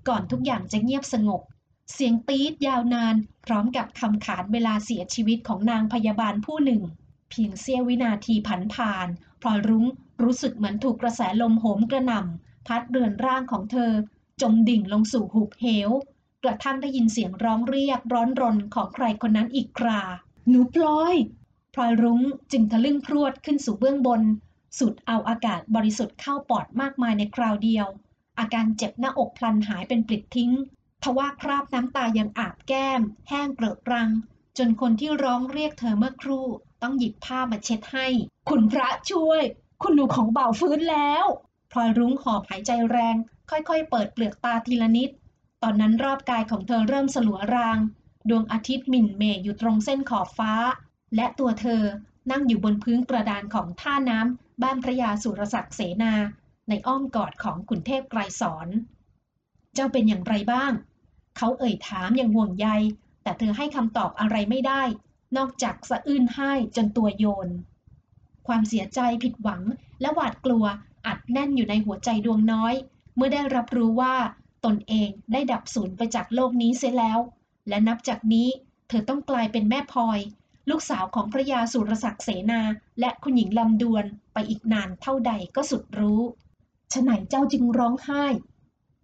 [0.08, 1.41] ก่อนทุกอย่างจะเงียบสงบ
[1.93, 6.82] เสียงตี๊ดยาวนาน พร้อมกับคำขานเวลาเสียชีวิตของนางพยาบาลผู้หนึ่ง
[7.30, 9.08] เพียงเสี้ยววินาทีผันผ่าน
[9.41, 9.86] พลอยรุ้ง
[10.23, 13.91] รู้สึกเหมือนถูกกระแสลมโหมกระหน่ำพัดเรือนร่างของเธอ
[14.41, 15.89] จมดิ่งลงสู่หุบเหว
[16.43, 20.02] กระทั่งได้ยินเสียงร้องเรียกร้อนรนของใครคนนั้นอีกครา
[20.50, 21.15] หนูพลอย
[21.73, 22.21] พลอยรุ้ง
[22.52, 24.21] จึงทะลึ่งพรวดขึ้นสู่เบื้องบน
[24.80, 27.88] สุดเอาอากาศบริสุทธิ์เข้าปอดมากมายในคราวเดียว
[28.39, 30.52] อาการเจ็บหน้าอกพลันหายเป็นปลิดทิ้ง
[31.04, 34.10] ทว่าคราบน้ำตายังอาบแก้ม แห้งเกลอะรัง
[34.58, 36.47] จนคนที่ร้องเรียกเธอเมื่อครู่
[36.81, 38.07] ต้องหยิบผ้ามาเช็ดให้
[38.49, 39.43] คุณพระช่วย
[39.81, 41.25] คุณหนูของเบาฟื้นแล้ว
[41.71, 43.15] พลอยรุ้งหอบหายใจแรง
[43.49, 45.09] ค่อยๆ เปิดเปลือกตาทีละนิด
[45.63, 47.77] ตอนนั้นรอบกายของเธอเริ่มสลัวราง
[48.29, 50.53] ดวงอาทิตย์หมิ่นเมย์อยู่ตรงเส้นขอบฟ้า
[51.15, 51.83] และตัวเธอ
[52.31, 56.13] นั่งอยู่บนพื้นกระดานของท่าน้ำบ้านพระยาสุรศักดิ์เสนา
[56.69, 58.67] ในอ้อมกอดของขุนเทพไกรสอน
[59.73, 60.71] เจ้าเป็นอย่างไรบ้าง
[61.37, 62.67] เขาเอ่ยถามอย่างห่วงใย
[63.23, 64.83] แต่เธอให้คำตอบอะไรไม่ได้
[65.35, 67.49] นอกจากสะอื้นไห้จนตัวโยน
[68.47, 69.63] ความเสียใจผิดหวัง
[70.01, 70.65] และหวาดกลัว
[71.07, 72.73] อัดแน่นอยู่ในหัวใจดวงน้อย
[73.15, 74.15] เมื่อได้รับรู้ว่า
[74.65, 77.19] ตนเองได้ดับสูญไปจากโลกนี้เสียแล้ว
[77.69, 78.47] และนับจากนี้
[78.87, 80.19] เธอต้องกลายเป็นแม่พลอย
[80.69, 82.61] ลูกสาวของพระยาสุรศักดิ์เสนา
[82.99, 86.21] และคุณหญิงลำดวนไปอีกนานเท่าใดก็สุดรู้
[86.93, 88.25] ฉไหนเจ้าจึงร้องไห้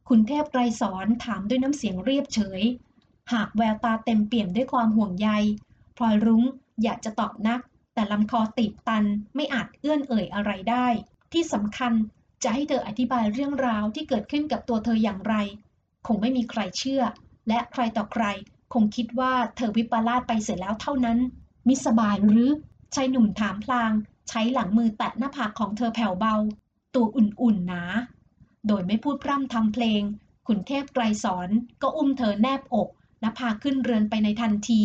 [0.09, 2.62] คุณเทพไกรสอนถามด้วยน้ำเสียงเรียบเฉย
[3.33, 5.29] หากแววตาเต็มเปี่ยมด้วยความห่วงใย
[5.97, 6.43] พลอยรุ้ง
[6.84, 7.62] อยากจะตอบนัก
[7.93, 10.88] แต่ลำคอตีบตันไม่อาจเอื้อนเอ่ยอะไรได้
[11.34, 11.93] ที่สำคัญ
[12.43, 15.36] จะให้เธออธิบายเรื่องราวที่เกิดขึ้นกับตัวเธออย่างไร
[16.08, 17.03] คงไม่มีใครเชื่อ
[17.47, 18.25] และใครต่อใคร
[18.73, 21.19] คงคิดว่าเธอวิปลาสไปเสร็จแล้วเท่านั้น
[21.67, 22.51] มิสบายหรือ
[22.95, 23.91] ชายหนุ่มถามพลาง
[24.29, 26.36] ใช้หลังมือแตะหน้าผากของเธอแผ่วเบา
[26.95, 27.84] ตัวอุ่นๆหนา
[28.67, 30.01] โดยไม่พูดพร่ำทำเพลง
[30.47, 31.49] ขุนเทพไกรสอน
[31.82, 32.89] ก็อุ้มเธอแนบอก
[33.21, 34.84] และพาขึ้นเรือนไปในทันที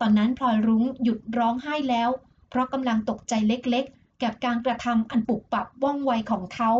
[0.00, 2.10] ตอนนั้นพลอยรุ้งหยุดร้องไห้แล้ว
[2.50, 6.70] เพราะกำลังตกใจเล็กๆ กับการกระทำอันปุบปับว่องไวของเขา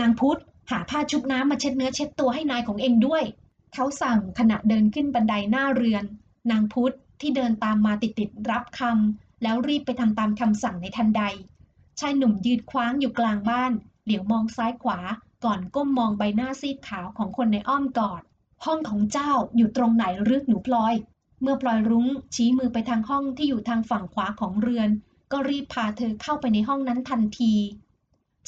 [0.00, 3.24] นางพุทธหาผ้าชุบน้ำมาเช็ดเนื้อเช็ดตัวให้นายของเองด้วย
[3.74, 6.04] เขาสั่งขณะเดินขึ้นบันไดหน้าเรือน
[6.50, 11.22] นางพุทธที่เดินตามมาติดๆรับคำแล้วรีบไปทำตามคำสั่งในทันใด
[12.00, 13.72] ชายหนุ่มยืนคว้างอยู่กลางบ้าน
[14.04, 14.98] เหลียวมองซ้ายขวา
[15.44, 18.22] ก่อนก้มมองใบหน้าซีดขาวของคนในอ้อมกอด
[18.64, 20.94] ห้องของเจ้าอยู่ตรงไหนหรือหนูพลอย
[21.42, 24.90] เมื่อพลอยรุ้งชี้มือไปทางห้องที่อยู่ทางฝั่งขวาของเรือน
[25.32, 27.54] ก็รีบพาเธอเข้าไปในห้องนั้นทันที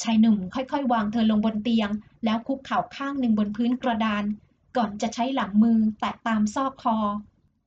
[0.01, 1.89] ชายหนุ่มค่อยๆ วางเธอลงบนเตียง
[2.25, 4.23] แล้วคุกเข่าข้างหนึ่งบนพื้นกระดาน
[4.77, 6.97] ก่อนจะใช้หลังมือแตะตามซอกคอ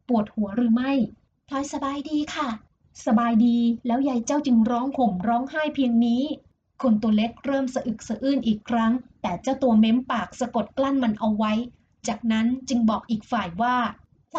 [0.09, 0.93] ปวดหัวหรือไม่
[1.49, 2.49] พลอยสบายดีค่ะ
[3.07, 6.23] สบายดีแล้วยายเจ้าจึงร้องห่มร้องไห้เพียงนี้
[6.83, 11.53] คนตัวเล็กเริ่มสะอึกสะอื้นอีกครั้ง แต่เจ้าตัวเม้มปากสะกดกลั้นมันเอาไว้
[12.09, 13.77] จากนั้นจึงบอกอีกฝ่ายว่า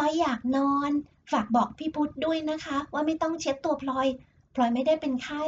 [0.02, 0.90] ลอยอยากนอน
[1.32, 4.06] ฝากบอกพี่พุธด้วยนะคะ ว่าไม่ต้องเช็ดตัวพลอย
[4.54, 5.44] พลอยไม่ได้เป็นไข้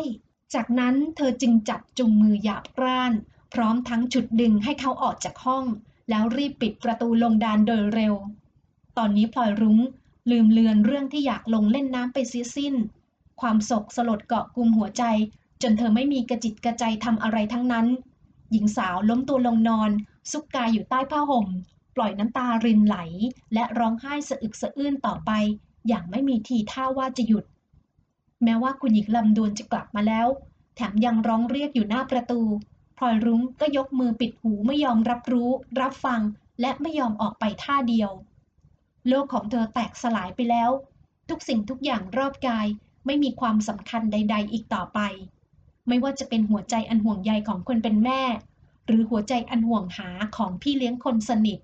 [0.54, 3.12] จากนั้นเธอจึงจับจุงมือหยาบกร้าน
[3.54, 5.64] พร้อมทั้งฉุดดึงให้เขาออกจากห้อง
[6.10, 8.14] แล้วรีบปิดประตูลงดานโดยเร็ว
[8.98, 9.78] ตอนนี้พลอยรุ้ง
[10.30, 12.74] ลืมเลือนเรื่องที่อยากลงเล่นน้ำไปเสียสิ้น
[13.40, 15.04] ความโศกสลดเกาะกุมหัวใจ
[15.62, 17.86] จนเธอไม่มีกระจิตกระใจทำอะไรทั้งนั้น
[18.50, 19.90] หญิงสาวล้มตัวลงนอน
[20.30, 21.46] ซุกกายอยู่ใต้ผ้าห่ม
[22.00, 22.98] ล่อยน้ำตารินไหล
[23.54, 25.30] และร้องไห้สะอึกสะอื้นต่อไป
[25.88, 27.44] อย่างไม่มีทีท่าว่าจะหยุด
[28.44, 30.28] แม้ว่าคุณหญิงลำดวนจะกลับมาแล้ว
[30.76, 32.40] แถมยังร้องเรียกอยู่หน้าประตู
[32.98, 36.20] พลอยรุ้งก็ยกมือปิดหูไม่ยอมรับรู้ รับฟัง
[36.60, 38.10] และไม่ยอมออกไปท่าเดียว
[39.08, 40.70] โลกของเธอแตกสลายไปแล้ว
[41.28, 42.66] ทุกสิ่งทุกอย่างรอบกาย
[43.06, 45.00] ไม่มีความสำคัญใด ๆ อีกต่อไป
[45.88, 48.22] ไม่ว่าจะเป็นหัวใจอันห่วงใยของคนเป็นแม่
[48.86, 51.58] หรือหัวใจอันห่วงหาของพี่เลี้ยงคนสนิท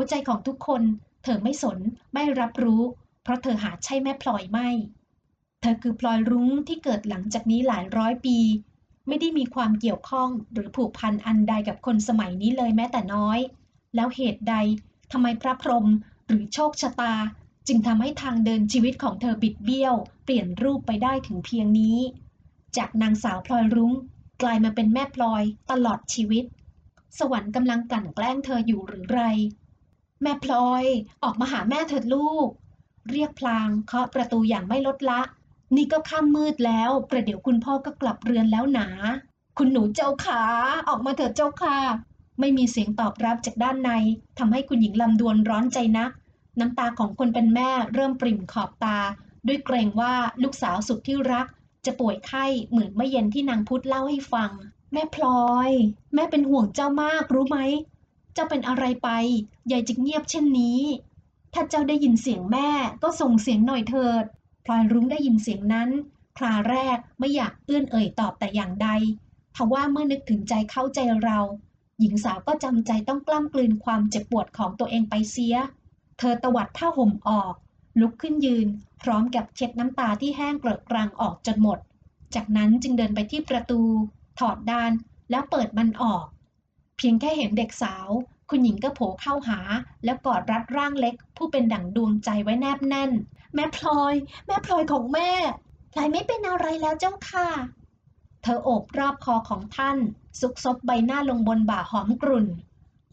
[0.00, 0.82] หัวใจของทุกคน
[1.24, 1.78] เธอไม่สน
[2.14, 2.82] ไม่รับรู้
[3.22, 4.68] เพราะเธอหาใช่แม่พลอยไม่
[5.60, 8.38] เธอคือพลอยรุ้งที่เกิดหลังจากนี้หลายร้อยปี
[9.08, 13.38] ไม่ได้มีความเกี่ยวข้องหรือผูกพันอันใดกับคนสมัยนี้เลยแม้แต่น้อย
[13.94, 14.54] แล้วเหตุใด
[15.12, 15.86] ทำไมพระพรหม
[16.26, 17.14] หรือโชคชะตา
[17.66, 21.98] จึงทำให้ทางเดินชีวิตของเธอบิดเบี้ยว เปลี่ยนรูปไปได้ถึงเพียงนี้
[22.76, 23.92] จจากนางสาวพลอยรุ้ง
[24.42, 26.44] กลายมาเป็นแม่พลอยตลอดชีวิต
[27.18, 29.22] สวรรค์กำลังกลั่นแกล้งเธออยู่หรือไร
[30.22, 30.84] แม่พลอย
[31.24, 32.48] ออกมาหาแม่เถิดลูก
[33.10, 35.20] เรียกพลางเคาะประตูอย่างไม่ลดละ
[35.76, 38.88] นี่ก็ค่ำมืดแล้ว ประเดี๋ยวคุณพ่อก็กลับเรือนแล้วหนา
[39.58, 40.42] คุณหนูเจ้าขา
[40.88, 41.78] ออกมาเถิดเจ้าค่ะ
[42.40, 43.90] ไม่มีเสียงตอบรับจากด้านใน
[44.38, 46.10] ทำให้คุณหญิงลำดวนร้อนใจนัก
[46.60, 48.98] น้ำตาของคนเป็นแม่เริ่มปริ่มขอบตา
[49.46, 51.46] ด้วยเกรงว่าลูกสาวสุดที่รัก
[51.86, 54.50] จะป่วยไข้เหมือนเมื่อเย็นที่นางพุธเล่าให้ฟัง
[54.92, 55.70] แม่พลอย
[56.14, 57.58] แม่เป็นห่วงเจ้ามากรู้ไหม
[58.38, 59.10] จ้าเป็นอะไรไป
[59.70, 60.80] ยายจึงเงียบเช่นนี้
[61.54, 62.70] ถ้าเจ้าได้ยินเสียงแม่
[63.02, 64.24] ก็ส่งเสียงหน่อยเถิด
[64.64, 65.90] พลอยรุ้งได้ยินเสียงนั้น
[66.38, 68.88] คราแรกไม่อยากเอื้อนเอ่ยตอบแต่อย่างใด
[69.56, 71.38] ทว่าเมื่อนึกถึงใจเข้าใจเรา
[72.00, 75.56] หญิงสาวก็จำใจต้องกล้ำกลืนความเจ็บปวดของตัวเองไปเสีย
[76.18, 77.54] เธอตวัดผ้าห่มออก
[78.00, 78.66] ลุกขึ้นยืน
[79.02, 81.78] พร้อมกับเช็ดน้ำตาที่แห้งเกลอะกรางออกจนหมด
[82.34, 83.80] จากนั้นจึงเดินไปที่ประตู
[84.38, 84.92] ถอดด้าน
[85.30, 86.24] แล้วเปิดมันออก
[86.98, 88.08] เพียงแค่เห็นเด็กสาว
[88.50, 89.58] คุณหญิงก็โผล่เข้าหา
[90.04, 93.10] แล้วกอดรัดร่างเล็ก ผู้เป็นดั่งดวงใจไว้แนบแน่น
[93.54, 94.14] แม่พลอย
[94.46, 95.30] แม่พลอยของแม่
[95.92, 97.48] พลอยไม่เป็นอะไรแล้วเจ้าค่ะ
[98.42, 99.96] เธอโอบรอบคอของท่าน
[100.40, 102.46] ซุกซบใบหน้าลงบนบ่าหอมกรุ่น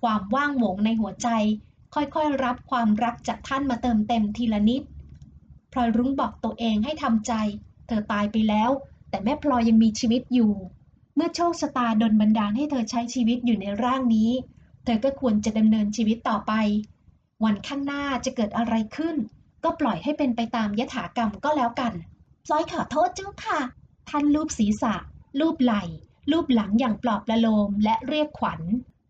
[0.01, 1.27] ความว่างโหวงในหัวใจ
[1.93, 4.83] ค่อยๆรับความรักจากท่านมาเติมเต็มทีละนิด
[5.71, 7.33] พลอยรุ้งบอกตัวเองให้ทำใจ
[7.87, 8.69] เธอตายไปแล้ว
[9.09, 10.53] แต่แม่พลอยยังมีชีวิตอยู่
[11.15, 14.31] เมื่อโชคชะตาดลบันดาลให้เธอใช้ชีวิตอยู่ในร่างนี้
[14.83, 16.53] เธอก็ควรจะดำเนินชีวิตต่อไป
[17.43, 19.15] วันข้างหน้าจะเกิดอะไรขึ้น
[19.63, 21.93] ก็ปล่อยให้เป็นไปตามยถากรรมก็แล้วกัน
[22.45, 23.59] พลอยขอโทษเจ้าค่ะ
[24.09, 24.93] ท่านลูบศีรษะ
[25.39, 25.83] ลูบไหล่
[26.31, 28.61] ลูบหลังอย่างปลอบประโลมและเรียกขวัญ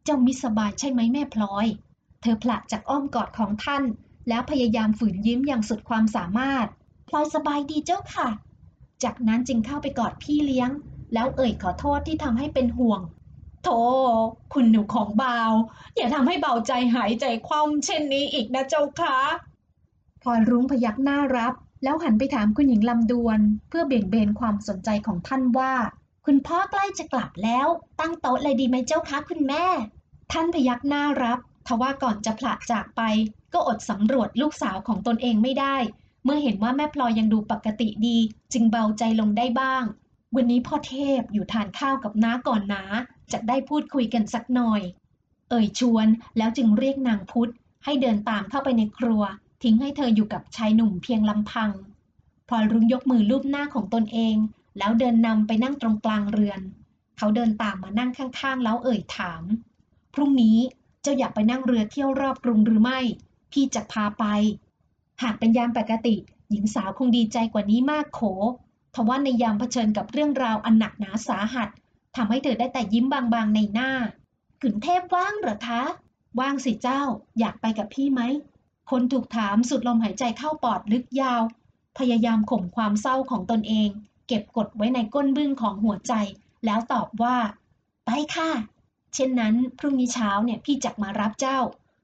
[0.03, 1.67] เจ้ามิสบายใช่ไหมแม่พลอย
[2.21, 3.83] เธอผละจากอ้อมกอดของท่าน
[4.27, 6.67] แล้วพยายามฝืนยิ้มอย่างสุดความสามารถ
[7.07, 8.29] พลอยสบายดีเจ้าค่ะ
[9.03, 10.69] จากนั้นจึงเข้าไปกอดพี่เลี้ยง
[11.15, 13.01] แล้วเอ่ยขอโทษที่ทำให้เป็นห่วง
[13.63, 13.79] โธ่
[14.53, 15.39] คุณหนูของเบา
[15.95, 19.17] อย่าทำให้เบาใจหายใจคว่ำเช่นนี้อีกนะเจ้าคะ
[20.21, 25.73] พลอยรุ้งพยักหน้ารับ แล้วหันไปถามคุณหญิงลำดวน เพื่อเบี่ยงเบนความสนใจของท่านว่า
[26.25, 27.67] คุณพ่อใกล้จะกลับแล้ว
[27.99, 29.65] ตั้งโต๊ะเลยดีไหมเจ้าคะคุณแม่
[30.31, 33.01] ท่านพยักหน้ารับทว่าก่อนจะผละจากไป
[33.53, 35.75] ก็อดสำรวจลูกสาวของตนเองไม่ได้
[36.23, 38.17] เมื่อเห็นว่าแม่พลอยยังดูปกติดี
[38.53, 39.83] จึงเบาใจลงได้บ้าง
[40.35, 42.85] วันนี้พ่อเทพอยู่ทานข้าวกับน้าก่อนนะ
[43.31, 44.81] จะได้พูดคุยกันสักหน่อย
[45.49, 47.51] เอ่ยชวนแล้วจึงเรียกนางพุธ
[47.85, 49.23] ให้เดินตามเข้าไปในครัว
[49.63, 51.71] ทิ้งให้เธออยู่กับชายหนุ่มเพียงลำพัง
[52.47, 54.35] พลอยรุ้งยกมือลูบหน้าของตนเอง
[54.77, 56.61] แล้วเดินนำไปนั่งตรงกลางเรือน
[57.17, 59.43] เขาเดินตามมานั่งข้างๆ แล้วเอ่ยถาม
[60.13, 60.57] พรุ่งนี้
[61.01, 62.99] เจ้าอยากไปนั่งเรือเที่ยวรอบกรุงหรือไม่
[63.51, 64.25] พี่จะพาไป
[65.23, 66.15] หากเป็นยามปกติ
[66.49, 68.21] หญิงสาวคงดีใจกว่านี้มากโข
[68.95, 71.69] ทว่าในยามเผชิญกับเรื่องราวอันหนักหนาสาหัส
[72.15, 73.91] ทำให้เธอได้แต่ยิ้มบางๆในหน้า
[74.61, 75.83] ขุนเทพว่างเหรอคะ
[76.39, 77.01] ว่างสิเจ้า
[77.39, 78.21] อยากไปกับพี่ไหม
[78.91, 81.41] คนถูกถามสุดลมหายใจเข้าปอดลึกยาว
[81.97, 83.89] พยายามข่มความเศร้าของตนเอง
[84.27, 86.13] เก็บกดไว้ในก้นบึ้งของหัวใจ
[86.65, 87.37] แล้วตอบว่า
[88.05, 88.51] ไปค่ะ
[89.13, 91.59] เช่นนั้นพรุ่งนี้เช้าเนี่ยพี่จักมารับเจ้า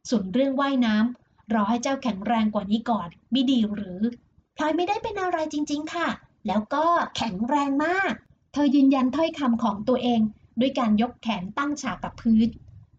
[0.10, 4.00] ส่วนเรื่องว่ายน้ำรอให้เจ้าแข็งแรงกว่านี้ก่อน ไม่ดีหรือ
[4.56, 6.08] พลอยไม่ได้เป็นอะไรจริง ๆ ค่ะ
[6.48, 8.14] แล้วก็แข็งแรงมาก
[8.54, 10.22] เธอยืนยันถ้อยคำของตัวเอง
[10.60, 12.48] ด้วยการยกแขนตั้งฉากกับพื้น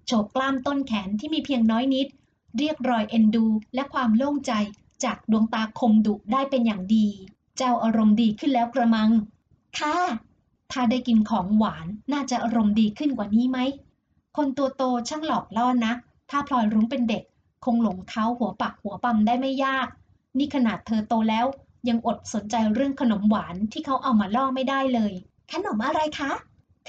[0.07, 2.07] โฉบกล้ามต้นแขนที่มีเพียงน้อยนิด
[2.59, 4.53] เรียกรอยเอ็นดูและความโล่งใจ
[5.05, 7.07] จากดวงตาคมดุได้เป็นอย่างดี
[7.57, 9.11] เจ้าอารมณ์ดีขึ้นแล้วกระมัง
[9.79, 9.97] ค่ะ
[10.73, 13.59] ถ้าได้กินของหวานน่าจะอารมณ์ดีขึ้นกว่านี้ไหม
[14.37, 15.93] คนตัวโตช่างหลอกล่อนะ
[16.31, 17.23] ถ้าพลอยรุ้งเป็นเด็ก
[17.65, 19.87] คงหลงเขาหัวปักหัวปั๊มได้ไม่ยาก
[20.39, 21.47] นี่ขนาดเธอโตแล้ว
[21.88, 25.12] ยังอดสนใจเรื่องขนมหวานที่เขาเอามาล่อไม่ได้เลย
[25.53, 26.33] ขนมอะไรคะ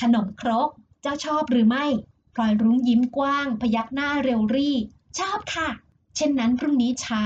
[0.01, 0.69] ขนมครก
[1.01, 1.86] เจ้าชอบหรือไม่
[2.34, 4.75] พลอยรุ้งยิ้มกว้าง พยักหน้าเร็วรี่
[5.19, 5.69] ชอบค่ะ
[6.15, 7.23] เช่นนั้นพรุ่งนี้เช้า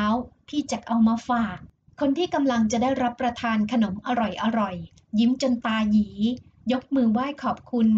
[0.47, 1.57] พี่จะเอามาฝาก
[1.99, 4.09] คนที่กำลังจะได้รับประทานขนมอ
[4.59, 6.09] ร่อยๆยิ้มจนตาหยี
[6.71, 7.89] ยกมือไหว้ขอบคุณ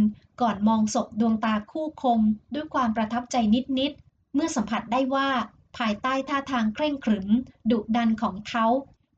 [0.41, 2.21] ก่อนมองศพดวงตาคู่คม
[2.53, 3.35] ด้วยความประทับใจ
[3.79, 5.29] นิดๆ เมื่อสัมผัสได้ว่า
[5.77, 7.27] ภายใต้ท่าทางเคร่งขรึม
[7.71, 8.65] ดุดันของเขา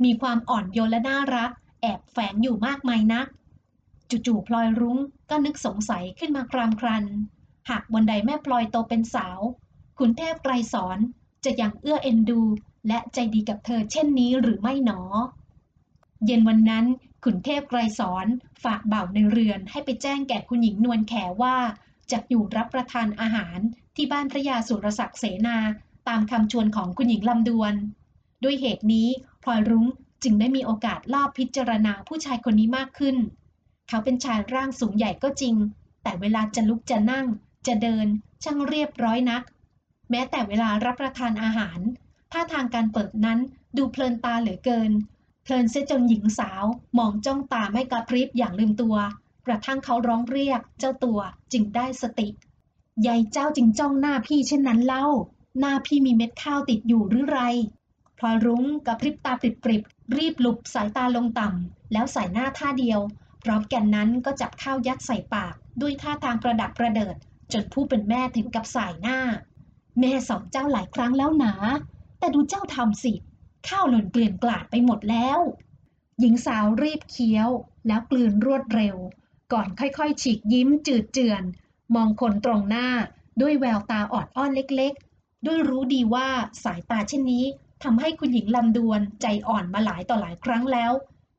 [0.04, 3.28] มีความอ่อนโยนและน่ารัก แอบแฝงอยู่มากมายนัก
[4.10, 7.06] จู่ๆพลอยรุ้งก็นึกสงสัยขึ้นมาครามครัน
[7.70, 9.40] หากวันใดแม่พลอยโตเป็นสาว
[10.00, 10.98] ขุนเทพไกรสอน
[11.46, 12.42] จะยังเอื้อเอ็นดู
[12.88, 15.02] และใจดีกับเธอเช่นนี้หรือไม่หนอ
[16.26, 16.86] เย็นวันนั้น
[17.24, 18.26] ขุนเทพไกรสอน
[18.64, 21.58] ฝากบ่าวในเรือนให้ไปแจ้งแก่คุณหญิงนวลแขว่า
[22.12, 23.58] จะอยู่รับประทานอาหาร
[23.96, 25.58] ที่บ้านพระยาสุรศักดิ์เสนา
[26.08, 27.74] ตามคำชวนของคุณหญิงลำดวน
[28.44, 29.10] ด้วยเหตุนี้
[29.44, 29.88] พลอยรุ้ง
[30.24, 33.18] จึงได้มีโอกาสลอบพิจารณาผู้ชายคนนี้มากขึ้น
[33.88, 35.56] เขาเป็นชายร่างสูงใหญ่ก็จริง
[36.04, 37.28] แต่เวลาจะลุกจะนั่ง
[37.68, 38.08] จะเดิน
[38.44, 39.44] ช่างเรียบร้อยนัก
[40.10, 41.80] แม้แต่เวลารับประทานอาหาร
[42.32, 43.40] ท่าทางการเปิดนั้น
[43.78, 44.92] ดูเพลินตาเหลือเกิน
[45.44, 46.64] เพลินเสียจนหญิงสาว
[46.98, 48.96] มองจ้องตาไม่กระพริบอย่างลืมตัว
[49.46, 51.20] กระทั่งเขาร้องเรียก เจ้าตัว
[51.52, 52.28] จึงได้สติ
[53.08, 55.06] ยายเจ้าจึงจ้องหน้าพี่เช่นนั้นเล่า
[55.60, 57.40] หน้าพี่มีเม็ดข้าวติดอยู่หรือไร
[58.24, 63.00] พอรุ้งกระพริบตาปริบๆรีบหลุบสายตาลงต่ำแล้วใส่หน้าท่าเดียว
[63.44, 67.16] พร้อมกันนั้นก็จับข้าวยัดใส่ปาก ด้วยท่าทางประดับประเดิด
[67.54, 69.20] จนผู้เป็นแม่ถึงกับสายหน้า
[70.00, 71.54] แม่สอนเจ้าหลายครั้งแล้วหนา
[72.20, 73.14] แต่ดูเจ้าทำสิ
[73.68, 75.40] ข้าวหล่นเกลื่อนกลาดไปหมดแล้ว
[76.20, 77.50] หญิงสาวรีบเคี้ยว
[77.88, 78.96] แล้วกลืนรวดเร็ว
[79.54, 81.44] ก่อนค่อยๆ ฉีกยิ้มจืดเจือน
[81.96, 82.88] มองคนตรงหน้า
[83.42, 86.28] ด้วยแววตาออดอ้อนเล็กๆ ด้วยรู้ดีว่า
[86.64, 87.46] สายตาเช่นนี้
[87.84, 90.92] ทำให้คุณหญิงลำดวนใจอ่อนมาหลายต่อหลายครั้งแล้ว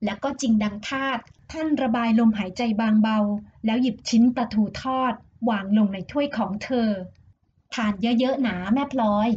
[0.04, 1.18] และก็จริงดังคาด
[1.52, 3.18] ท่านระบายลมหายใจบางเบา
[3.64, 5.12] แล้วหยิบชิ้นปลาทูทอด
[5.50, 6.88] วางลงในถ้วยของเธอ
[7.74, 9.28] ทานเยอะๆหนาแม่พลอย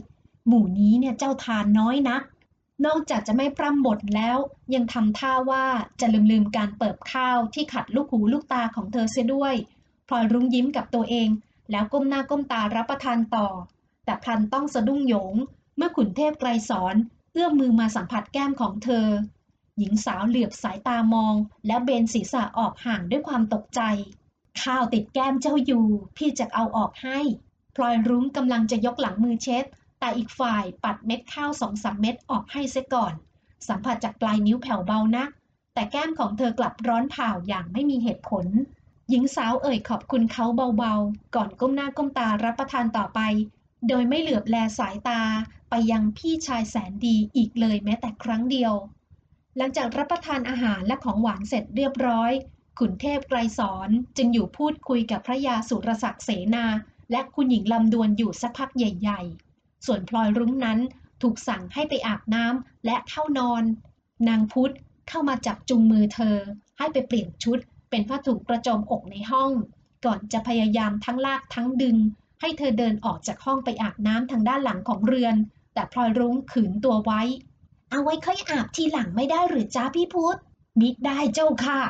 [0.47, 2.23] หมู่นี้เนี่ยเจ้าทานน้อยนัก
[2.85, 4.37] นอกจากจะไม่พร่ำบทแล้ว
[4.75, 5.65] ยังทำท่าว่า
[5.99, 9.53] จะลืมลืมการเปิบข้าวที่ขัดลูกหูลูกตาของเธอเสียด้วย
[10.07, 11.29] พลอยรุ้งยิ้มกับตัวเอง
[11.71, 13.47] แล้วก้มหน้าก้มตารับประทานต่อ
[14.05, 15.35] แต่พลันต้องสะดุ้งโยง
[15.77, 16.95] เมื่อขุนเทพไกรสอน
[17.33, 19.07] เอื้อมมือมาสัมผัสแก้มของเธอ
[19.77, 21.35] หญิงสาวเหลือบสายตามอง
[21.67, 23.81] แล้วเบนศีรษะออกห่างด้วยความตกใจ
[24.61, 27.19] ข้าวติดแก้มเจ้าอยู่ พี่จะเอาออกให้
[27.75, 29.65] พลอยรุ้งกำลังจะยกหลังมือเช็ด
[29.99, 33.13] แต่อีกฝ่ายปัดเม็ดข้าวสองสามเม็ดออกให้เสียก่อน
[33.67, 35.29] สัมผัสจากปลายนิ้วแผ่วเบานัก
[35.73, 38.45] แต่แก้มของเธอกลับร้อนเผาอย่างไม่มีเหตุผล
[39.09, 40.45] หญิงสาวเอ่ยขอบคุณเขา
[40.77, 43.19] เบาๆ ก่อนก้มหน้าก้มตารับประทานต่อไป
[43.88, 45.21] โดยไม่เหลือบแลสายตา
[45.69, 48.73] ไปยังพี่ชายแสนดีอีกเลยแม้แต่ครั้งเดียว
[49.58, 52.32] หลังจากรับประทานอาหารและของหวานเสร็จเรียบร้อย
[52.80, 56.65] ขุนเทพไกรสอนจึงอยู่พูดคุยกับพระยาสุรศักดิ์เสนา
[57.12, 59.21] และคุณหญิงลำดวนอยู่สักพักใหญ่
[59.54, 60.80] ๆ ส่วนพลอยรุ้งนั้น
[61.21, 63.63] ถูกสั่งให้ไปอาบน้ำและเข้านอน
[64.28, 64.73] นางพุทธ
[65.10, 66.38] เข้ามาจับจุงมือเธอ
[66.78, 69.51] ให้ไปเปลี่ยนชุด เป็นผ้าถุงกระโจมอกในห้อง
[70.06, 71.97] ก่อนจะพยายามทั้งลากทั้งดึง
[72.45, 75.36] ให้เธอเดินออกจากห้องไปอาบน้ำทางด้านหลังของเรือน
[75.73, 77.21] แต่พลอยรุ้งขืนตัวไว้
[77.91, 80.38] เอาไว้ค่อยอาบทีหลังไม่ได้หรือจ้าพี่พุธ
[80.79, 81.81] มิได้เจ้าค่ะ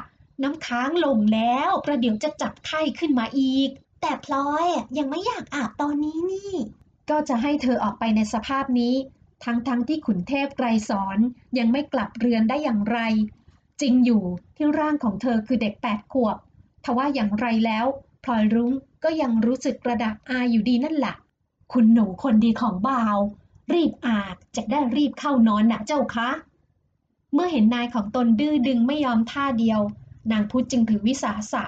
[0.43, 3.69] น้ำค้างลงแล้ว ประเดี๋ยวจะจับไข้ขึ้นมาอีก
[4.01, 4.65] แต่พลอย
[4.97, 6.53] ยังไม่อยากอาบตอนนี้นี่
[7.09, 8.95] ก็จะให้เธอออกไปในสภาพนี้
[9.43, 11.17] ทั้งๆทที่ขุนเทพไกรสอน
[11.57, 12.99] ยังไม่กลับเรือนได้อย่างไร
[13.81, 14.23] จริงอยู่
[14.55, 16.37] ที่ร่างของเธอคือเด็กแปดขวบ
[16.85, 17.85] ทว่าอย่างไรแล้ว
[18.23, 18.73] พลอยรุ้ง
[19.05, 21.15] ก็ยังรู้สึกกระดักอายอยู่ดีนั่นแหละ
[21.73, 23.17] คุณหนูคนดีของบ่าว
[23.73, 26.29] รีบอาบจะได้รีบเข้านอนนะเจ้าคะ
[27.33, 29.81] เมื่อเห็นนายของตนดื้อดึงไม่ยอมท่าเดียว
[30.31, 31.63] นางพุธจึงถือวิสาสะ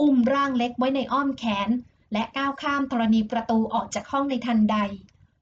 [0.00, 1.68] อุ้มร่างเล็กไว้ในอ้อมแขน
[2.12, 4.76] และก้าวข้ามธรณีประตูออกจากห้องในทันใด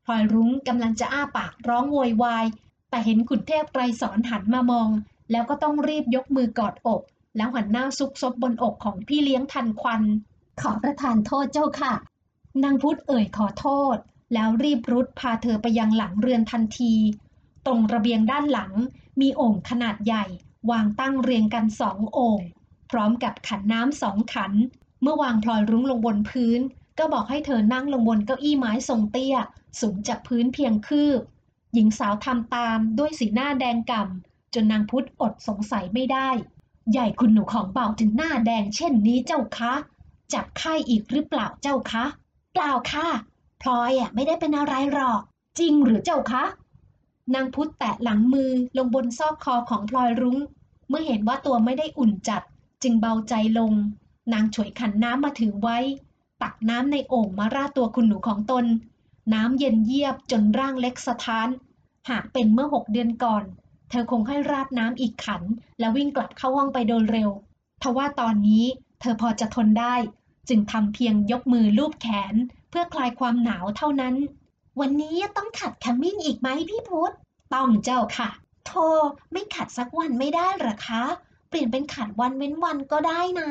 [0.04, 2.46] พลอยรุ้งกำลังจะอ้าปากร้องโวยวาย
[2.90, 4.88] แต่เห็นขุนเทพไกรสอนหันมามอง
[5.30, 7.02] แล้วก็ต้องรีบยกมือกอดอก
[7.36, 10.02] แล้วหันหน้าซุกซบบนอกของพี่เลี้ยงทันควัน
[10.62, 11.94] ขอประทานโทษเจ้าค่ะ
[12.64, 13.96] นางพุทธเอ่ยขอโทษ
[14.34, 16.94] แล้วรีบรุดพาเธอไปยังหลังเรือนทันที
[17.66, 18.72] ตรงระเบียงด้านหลัง
[19.20, 20.24] มีโอ่งขนาดใหญ่
[20.70, 22.40] วางตั้งเรียงกันสองโอ่ง
[22.90, 24.52] พร้อมกับขันน้ำสองขัน
[25.02, 26.60] เมื่อวางพลอยรุ้งลงบนพื้น
[26.98, 29.36] ก็บอกให้เธอนั่งลงบนเก้าอี้ไม้ทรงเตี้ย
[29.80, 31.20] สูงจากพื้นเพียงคืบ
[31.72, 36.30] หญิงสาวทำตามด้วยสีหน้าแดงก่ำจนนางพุทธอดสงสัยไม่ได้
[36.90, 39.74] ใหญ่คุณหนูของเบาถึงหน้าแดงเช่นนี้เจ้าคะ
[40.34, 42.04] จับไข้อีกหรือเปล่าเจ้าคะ
[42.52, 43.08] เปล่าค่ะ
[43.62, 45.20] พลอยอะไม่ได้เป็นอะไรหรอก
[45.58, 46.44] จริงหรือเจ้าคะ
[47.34, 50.38] นางพุธแตะหลังมือลงบนซอกคอของพลอยรุง้ง
[50.88, 52.42] เมื่อเห็นว่าตัวไม่ได้อุ่นจัด
[52.82, 53.72] จึงเบาใจลง
[54.32, 55.78] นางฉวยขันน้ำมาถือไว้
[56.42, 58.64] ตักน้ำในโอ่งมาราดตัวคุณหนูของตน
[59.34, 61.48] น้ำเย็นเยียบจนร่างเล็กสะท้าน
[62.10, 63.44] หากเป็นเมื่อหกเดือนก่อน
[63.90, 65.42] เธอคงให้ราดน้ำอีกขัน
[65.78, 67.30] แล้ววิ่งกลับเข้าห้องไปโดยเร็ว
[67.82, 68.64] ทว่าตอนนี้
[69.00, 69.94] เธอพอจะทนได้
[70.50, 72.34] จึงทำเพียงยกมือลูบแขน
[72.70, 74.14] เพื่อคลายความหนาวเท่านั้น
[74.80, 77.12] วันนี้ต้องขัดขมิ้นอีกไหมพี่พุธ
[77.54, 78.30] ต้องเจ้าค่ะ
[78.66, 78.72] โท
[79.32, 81.04] ไม่ขัดสักวันไม่ได้หรอคะ
[81.48, 83.50] เปลี่ยนเป็นขัดวันเว้นวันก็ได้นะ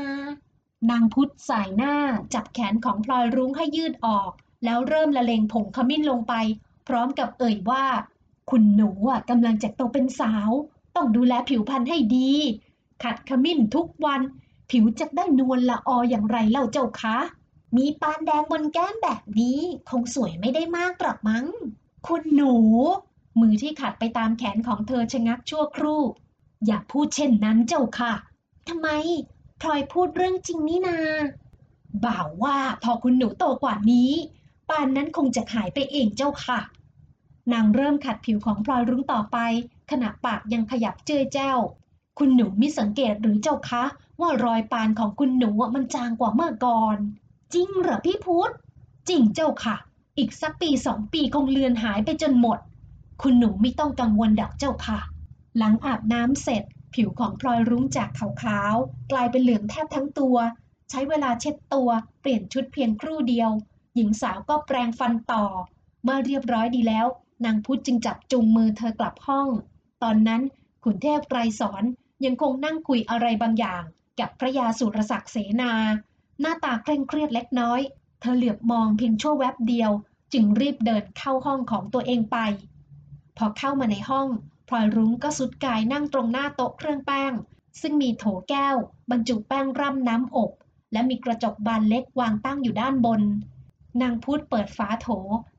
[0.90, 1.96] นางพุทธสายหน้า
[2.34, 4.32] จับแขนของพลอยรุ้งให้ยืดออก
[4.66, 6.34] แล้วเริ่มละเลงผงขมิ้นลงไป
[6.88, 7.86] พร้อมกับเอ่ยว่า
[8.50, 10.50] คุณหนูอะกำลังจะโตเป็นสาว
[10.96, 12.32] ต้องดูแลผิวพรรณให้ดี
[13.04, 14.22] ขัดขมิ้นทุกวัน
[14.70, 17.18] ผิวจะได้นวลละอออย่างไรเล่าเจ้าคะ
[17.78, 19.60] มีปานแดงบนแก้มแบบนี้
[19.90, 21.46] คงสวยไม่ได้มากหรอกมั้ง
[22.08, 22.56] คุณหนู
[23.40, 26.02] มือที่ขัดไปตามแขนของเธอชะงักชั่วครู่
[26.66, 28.14] อย่าพูดเช่นนั้นเจ้าค่ะ
[28.68, 28.88] ทำไม
[29.62, 30.98] พลอยพูดเรื่องจริงนี่นา
[32.06, 34.12] บ่าวว่าพอคุณหนูโตกว่านี้
[34.70, 36.60] ปานนั้นคงจะหายไปเองเจ้าค่ะ
[37.54, 39.38] นางเริ่มขัดผิวของพลอยรุ้งต่อไป
[39.92, 41.54] ขณะปากยังขยับเจ้ยเจ้า
[42.18, 43.84] คุณหนูมิสังเกตหรือเจ้าคะ
[44.22, 46.98] ว่ารอยปานของคุณหนูอะมันจางกว่าเมื่อก่อน
[47.54, 48.52] จริงเหรอพี่พุธ
[49.10, 49.76] จริงเจ้าค่ะ
[50.18, 52.60] อีกสักปีสองปีคงเลือนหายไปจนหมด
[53.22, 55.00] คุณหนูไม่ต้องกังวลดักเจ้าค่ะ
[55.58, 56.64] หลังอาบน้ำเสร็จ
[56.94, 58.10] ผิวของพลอยรุ้งจาก
[58.42, 60.38] ขาวๆกลายเป็นเหลืองแทบทั้งตัว
[60.90, 61.90] ใช้เวลาเช็ดตัว
[62.22, 63.50] เปลี่ยนชุดเพียงครู่เดียว
[63.96, 65.46] หญิงสาวก็แปรงฟันต่อ
[66.04, 67.08] เมื่อเรียบร้อยดีแล้ว
[67.46, 69.48] นางพุธจึงจับจูงมือเธอกลับห้อง
[70.04, 70.42] ตอนนั้น
[70.84, 71.84] ขุนเทพไกรสอน
[72.26, 73.84] ยังคงนั่งคุยอะไรบางอย่าง
[74.20, 75.74] กับพระยาสุรศักดิ์เสนา
[76.40, 77.82] หน้าตาเคร่งเครียดเล็กน้อย
[78.20, 79.92] เธอเหลือบมองเพียงชั่วแวบเดียว
[80.34, 82.38] จึงรีบเดินเข้าห้องของตัวเองไป
[83.38, 84.28] พอเข้ามาในห้อง
[84.68, 87.34] พลอยรุ้งก็สุดกายนั่งตรงหน้าโต๊ะเครื่องแป้ง
[87.82, 88.76] ซึ่งมีโถแก้ว
[89.12, 90.52] บรรจุแป้งร่ำน้ำอบ
[90.92, 93.22] และมีกระจกบานเล็กวางตั้งอยู่ด้านบน
[94.02, 95.08] นางพูดเปิดฝาโถ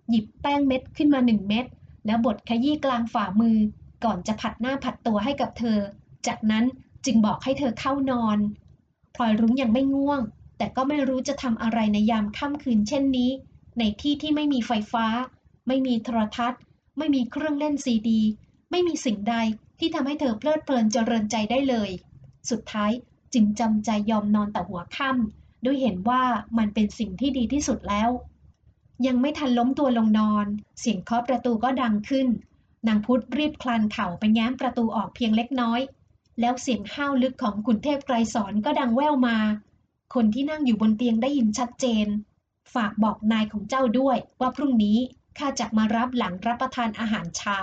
[0.09, 1.67] หยิบแป้งเม็ดขึ้นมาหนึ่งเม็ด
[2.07, 3.57] แล้วบดขยี้กลางฝ่ามือ
[4.05, 5.79] ก่อนจะผัดหน้าผัดตัวให้กับเธอ
[6.27, 6.65] จากนั้น
[7.05, 8.39] จึงบอกให้เธอเข้านอน
[9.15, 10.21] พลอยรุ้งยังไม่ง่วง
[10.59, 13.31] แต่ก็ไม่รู้จะทำอะไรในยามค่ำคืนเช่นนี้
[13.79, 15.07] ในที่ที่ไม่มีไฟฟ้า
[15.69, 16.61] ไม่มีโทรทัศน์
[16.99, 18.21] ไม่มีเครื่องเล่นซีดี
[18.71, 19.37] ไม่มีสิ่งใด
[19.79, 21.91] ที่ทำให้เธอเพลิดเพลินเจริญใจได้เลย
[22.51, 22.91] สุดท้าย
[23.35, 26.23] จึงจำใจยอมนอนแต่หัวค่ำด้วยเห็นว่า
[26.59, 28.11] มันเป็นสิ่งที่ดีที่สุดแล้ว
[29.07, 30.47] ยังไม่ทันล้มตัวลงนอน
[30.81, 32.29] เสียงเคาะประตูก็ดังขึ้น
[32.89, 35.81] นางพุธรีบคลานเข่าไปแง้มประตูออกเพียงเล็กน้อย
[36.41, 39.39] แล้วเสียงห้าวลึกของขุนเทพไกรสอนก็ดังแว่วมา
[40.15, 42.07] คนที่นั่งอยู่บนเตียงได้ยินชัดเจน
[42.75, 44.99] ฝากบอกนายของเจ้าด้วยว่าพรุ่งนี้
[45.39, 47.59] ข้าจะมารับหลังรับประทานอาหารเช้า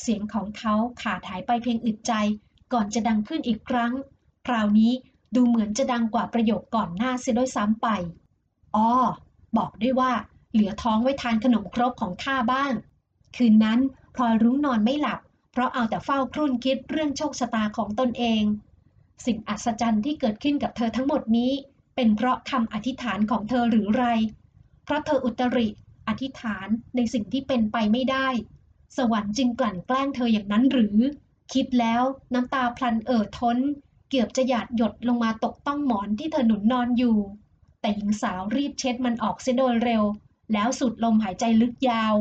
[0.00, 2.12] เสียงของเขาขาดหายไปเพียงอึดใจ
[2.72, 3.92] ก่อนจะดังขึ้นอีกครั้ง
[4.46, 4.92] คราวนี้
[5.34, 7.88] ดูเหมือนจะดังกว่าประโยคก่อนหน้าเสียด้วยซ้ำไป
[8.76, 8.92] อ้อ
[9.56, 10.12] บอกด้วยว่า
[10.52, 12.72] เหลือท้องไว้ทานขนมครกของข้าบ้าง
[13.36, 13.80] คืนนั้น
[14.14, 15.20] พลอยรุ้งนอนไม่หลับ
[15.56, 18.42] เพราะเอาแต่เฝ้าครุ่นคิดเรื่องโชคชะตาของตนเอง
[19.26, 21.52] สิ่งอัศจรรย์ที่เกิดขึ้นกับเธอทั้งหมดนี้
[21.96, 24.04] เป็นเพราะคำอธิษฐานของเธอหรือไร
[24.84, 25.68] เพราะเธออุตริ
[26.08, 28.28] อธิษฐานในสิ่งที่เป็นไปไม่ได้
[28.96, 30.98] สวรรค์จึงกลั่นแกล้งเธออย่างนั้นหรือ
[31.52, 32.02] คิดแล้ว
[32.34, 33.58] น้ำตาพลันเอ่อท้น
[34.10, 37.18] เกือบจะหยาดหยดลงมาตกต้องหมอนที่เธอหนุนนอนอยู่
[37.80, 40.02] แต่หญิงสาวรีบเช็ดมันออกเสียโดยเร็ว
[40.52, 42.14] แล้วสูดลมหายใจลึกยาว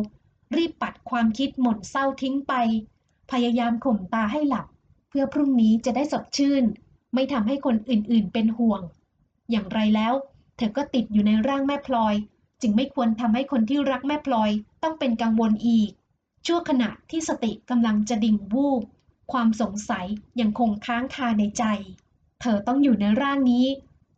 [0.56, 2.54] รีบปัดความคิดหม่นเศร้าทิ้งไป
[3.32, 4.66] พยายามข่มตาให้หลับ
[5.10, 6.64] เพื่อพรุ่งนี้จะได้สดชื่น
[7.14, 8.82] ไม่ทำให้คนอื่นๆเป็นห่วง
[9.52, 10.14] อย่างไรแล้ว
[10.58, 12.16] เธอก็ติดอยู่ในร่างแม่พลอย
[12.62, 14.52] จึงไม่ควรทำให้คนที่รักแม่พลอย
[14.84, 15.90] ต้องเป็นกังวลอีก
[16.46, 18.82] ชั่วขณะที่สติกำลังจะดิ่งวูบ
[19.32, 20.06] ความสงสัย
[20.40, 21.64] ยังคงค้างคาในใจ
[22.42, 23.66] เธอต้องอยู่ในร่างนี้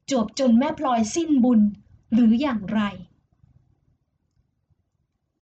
[0.09, 1.61] จวบจนแม่พลอยสิ้นบุญ
[2.13, 2.81] หรืออย่างไร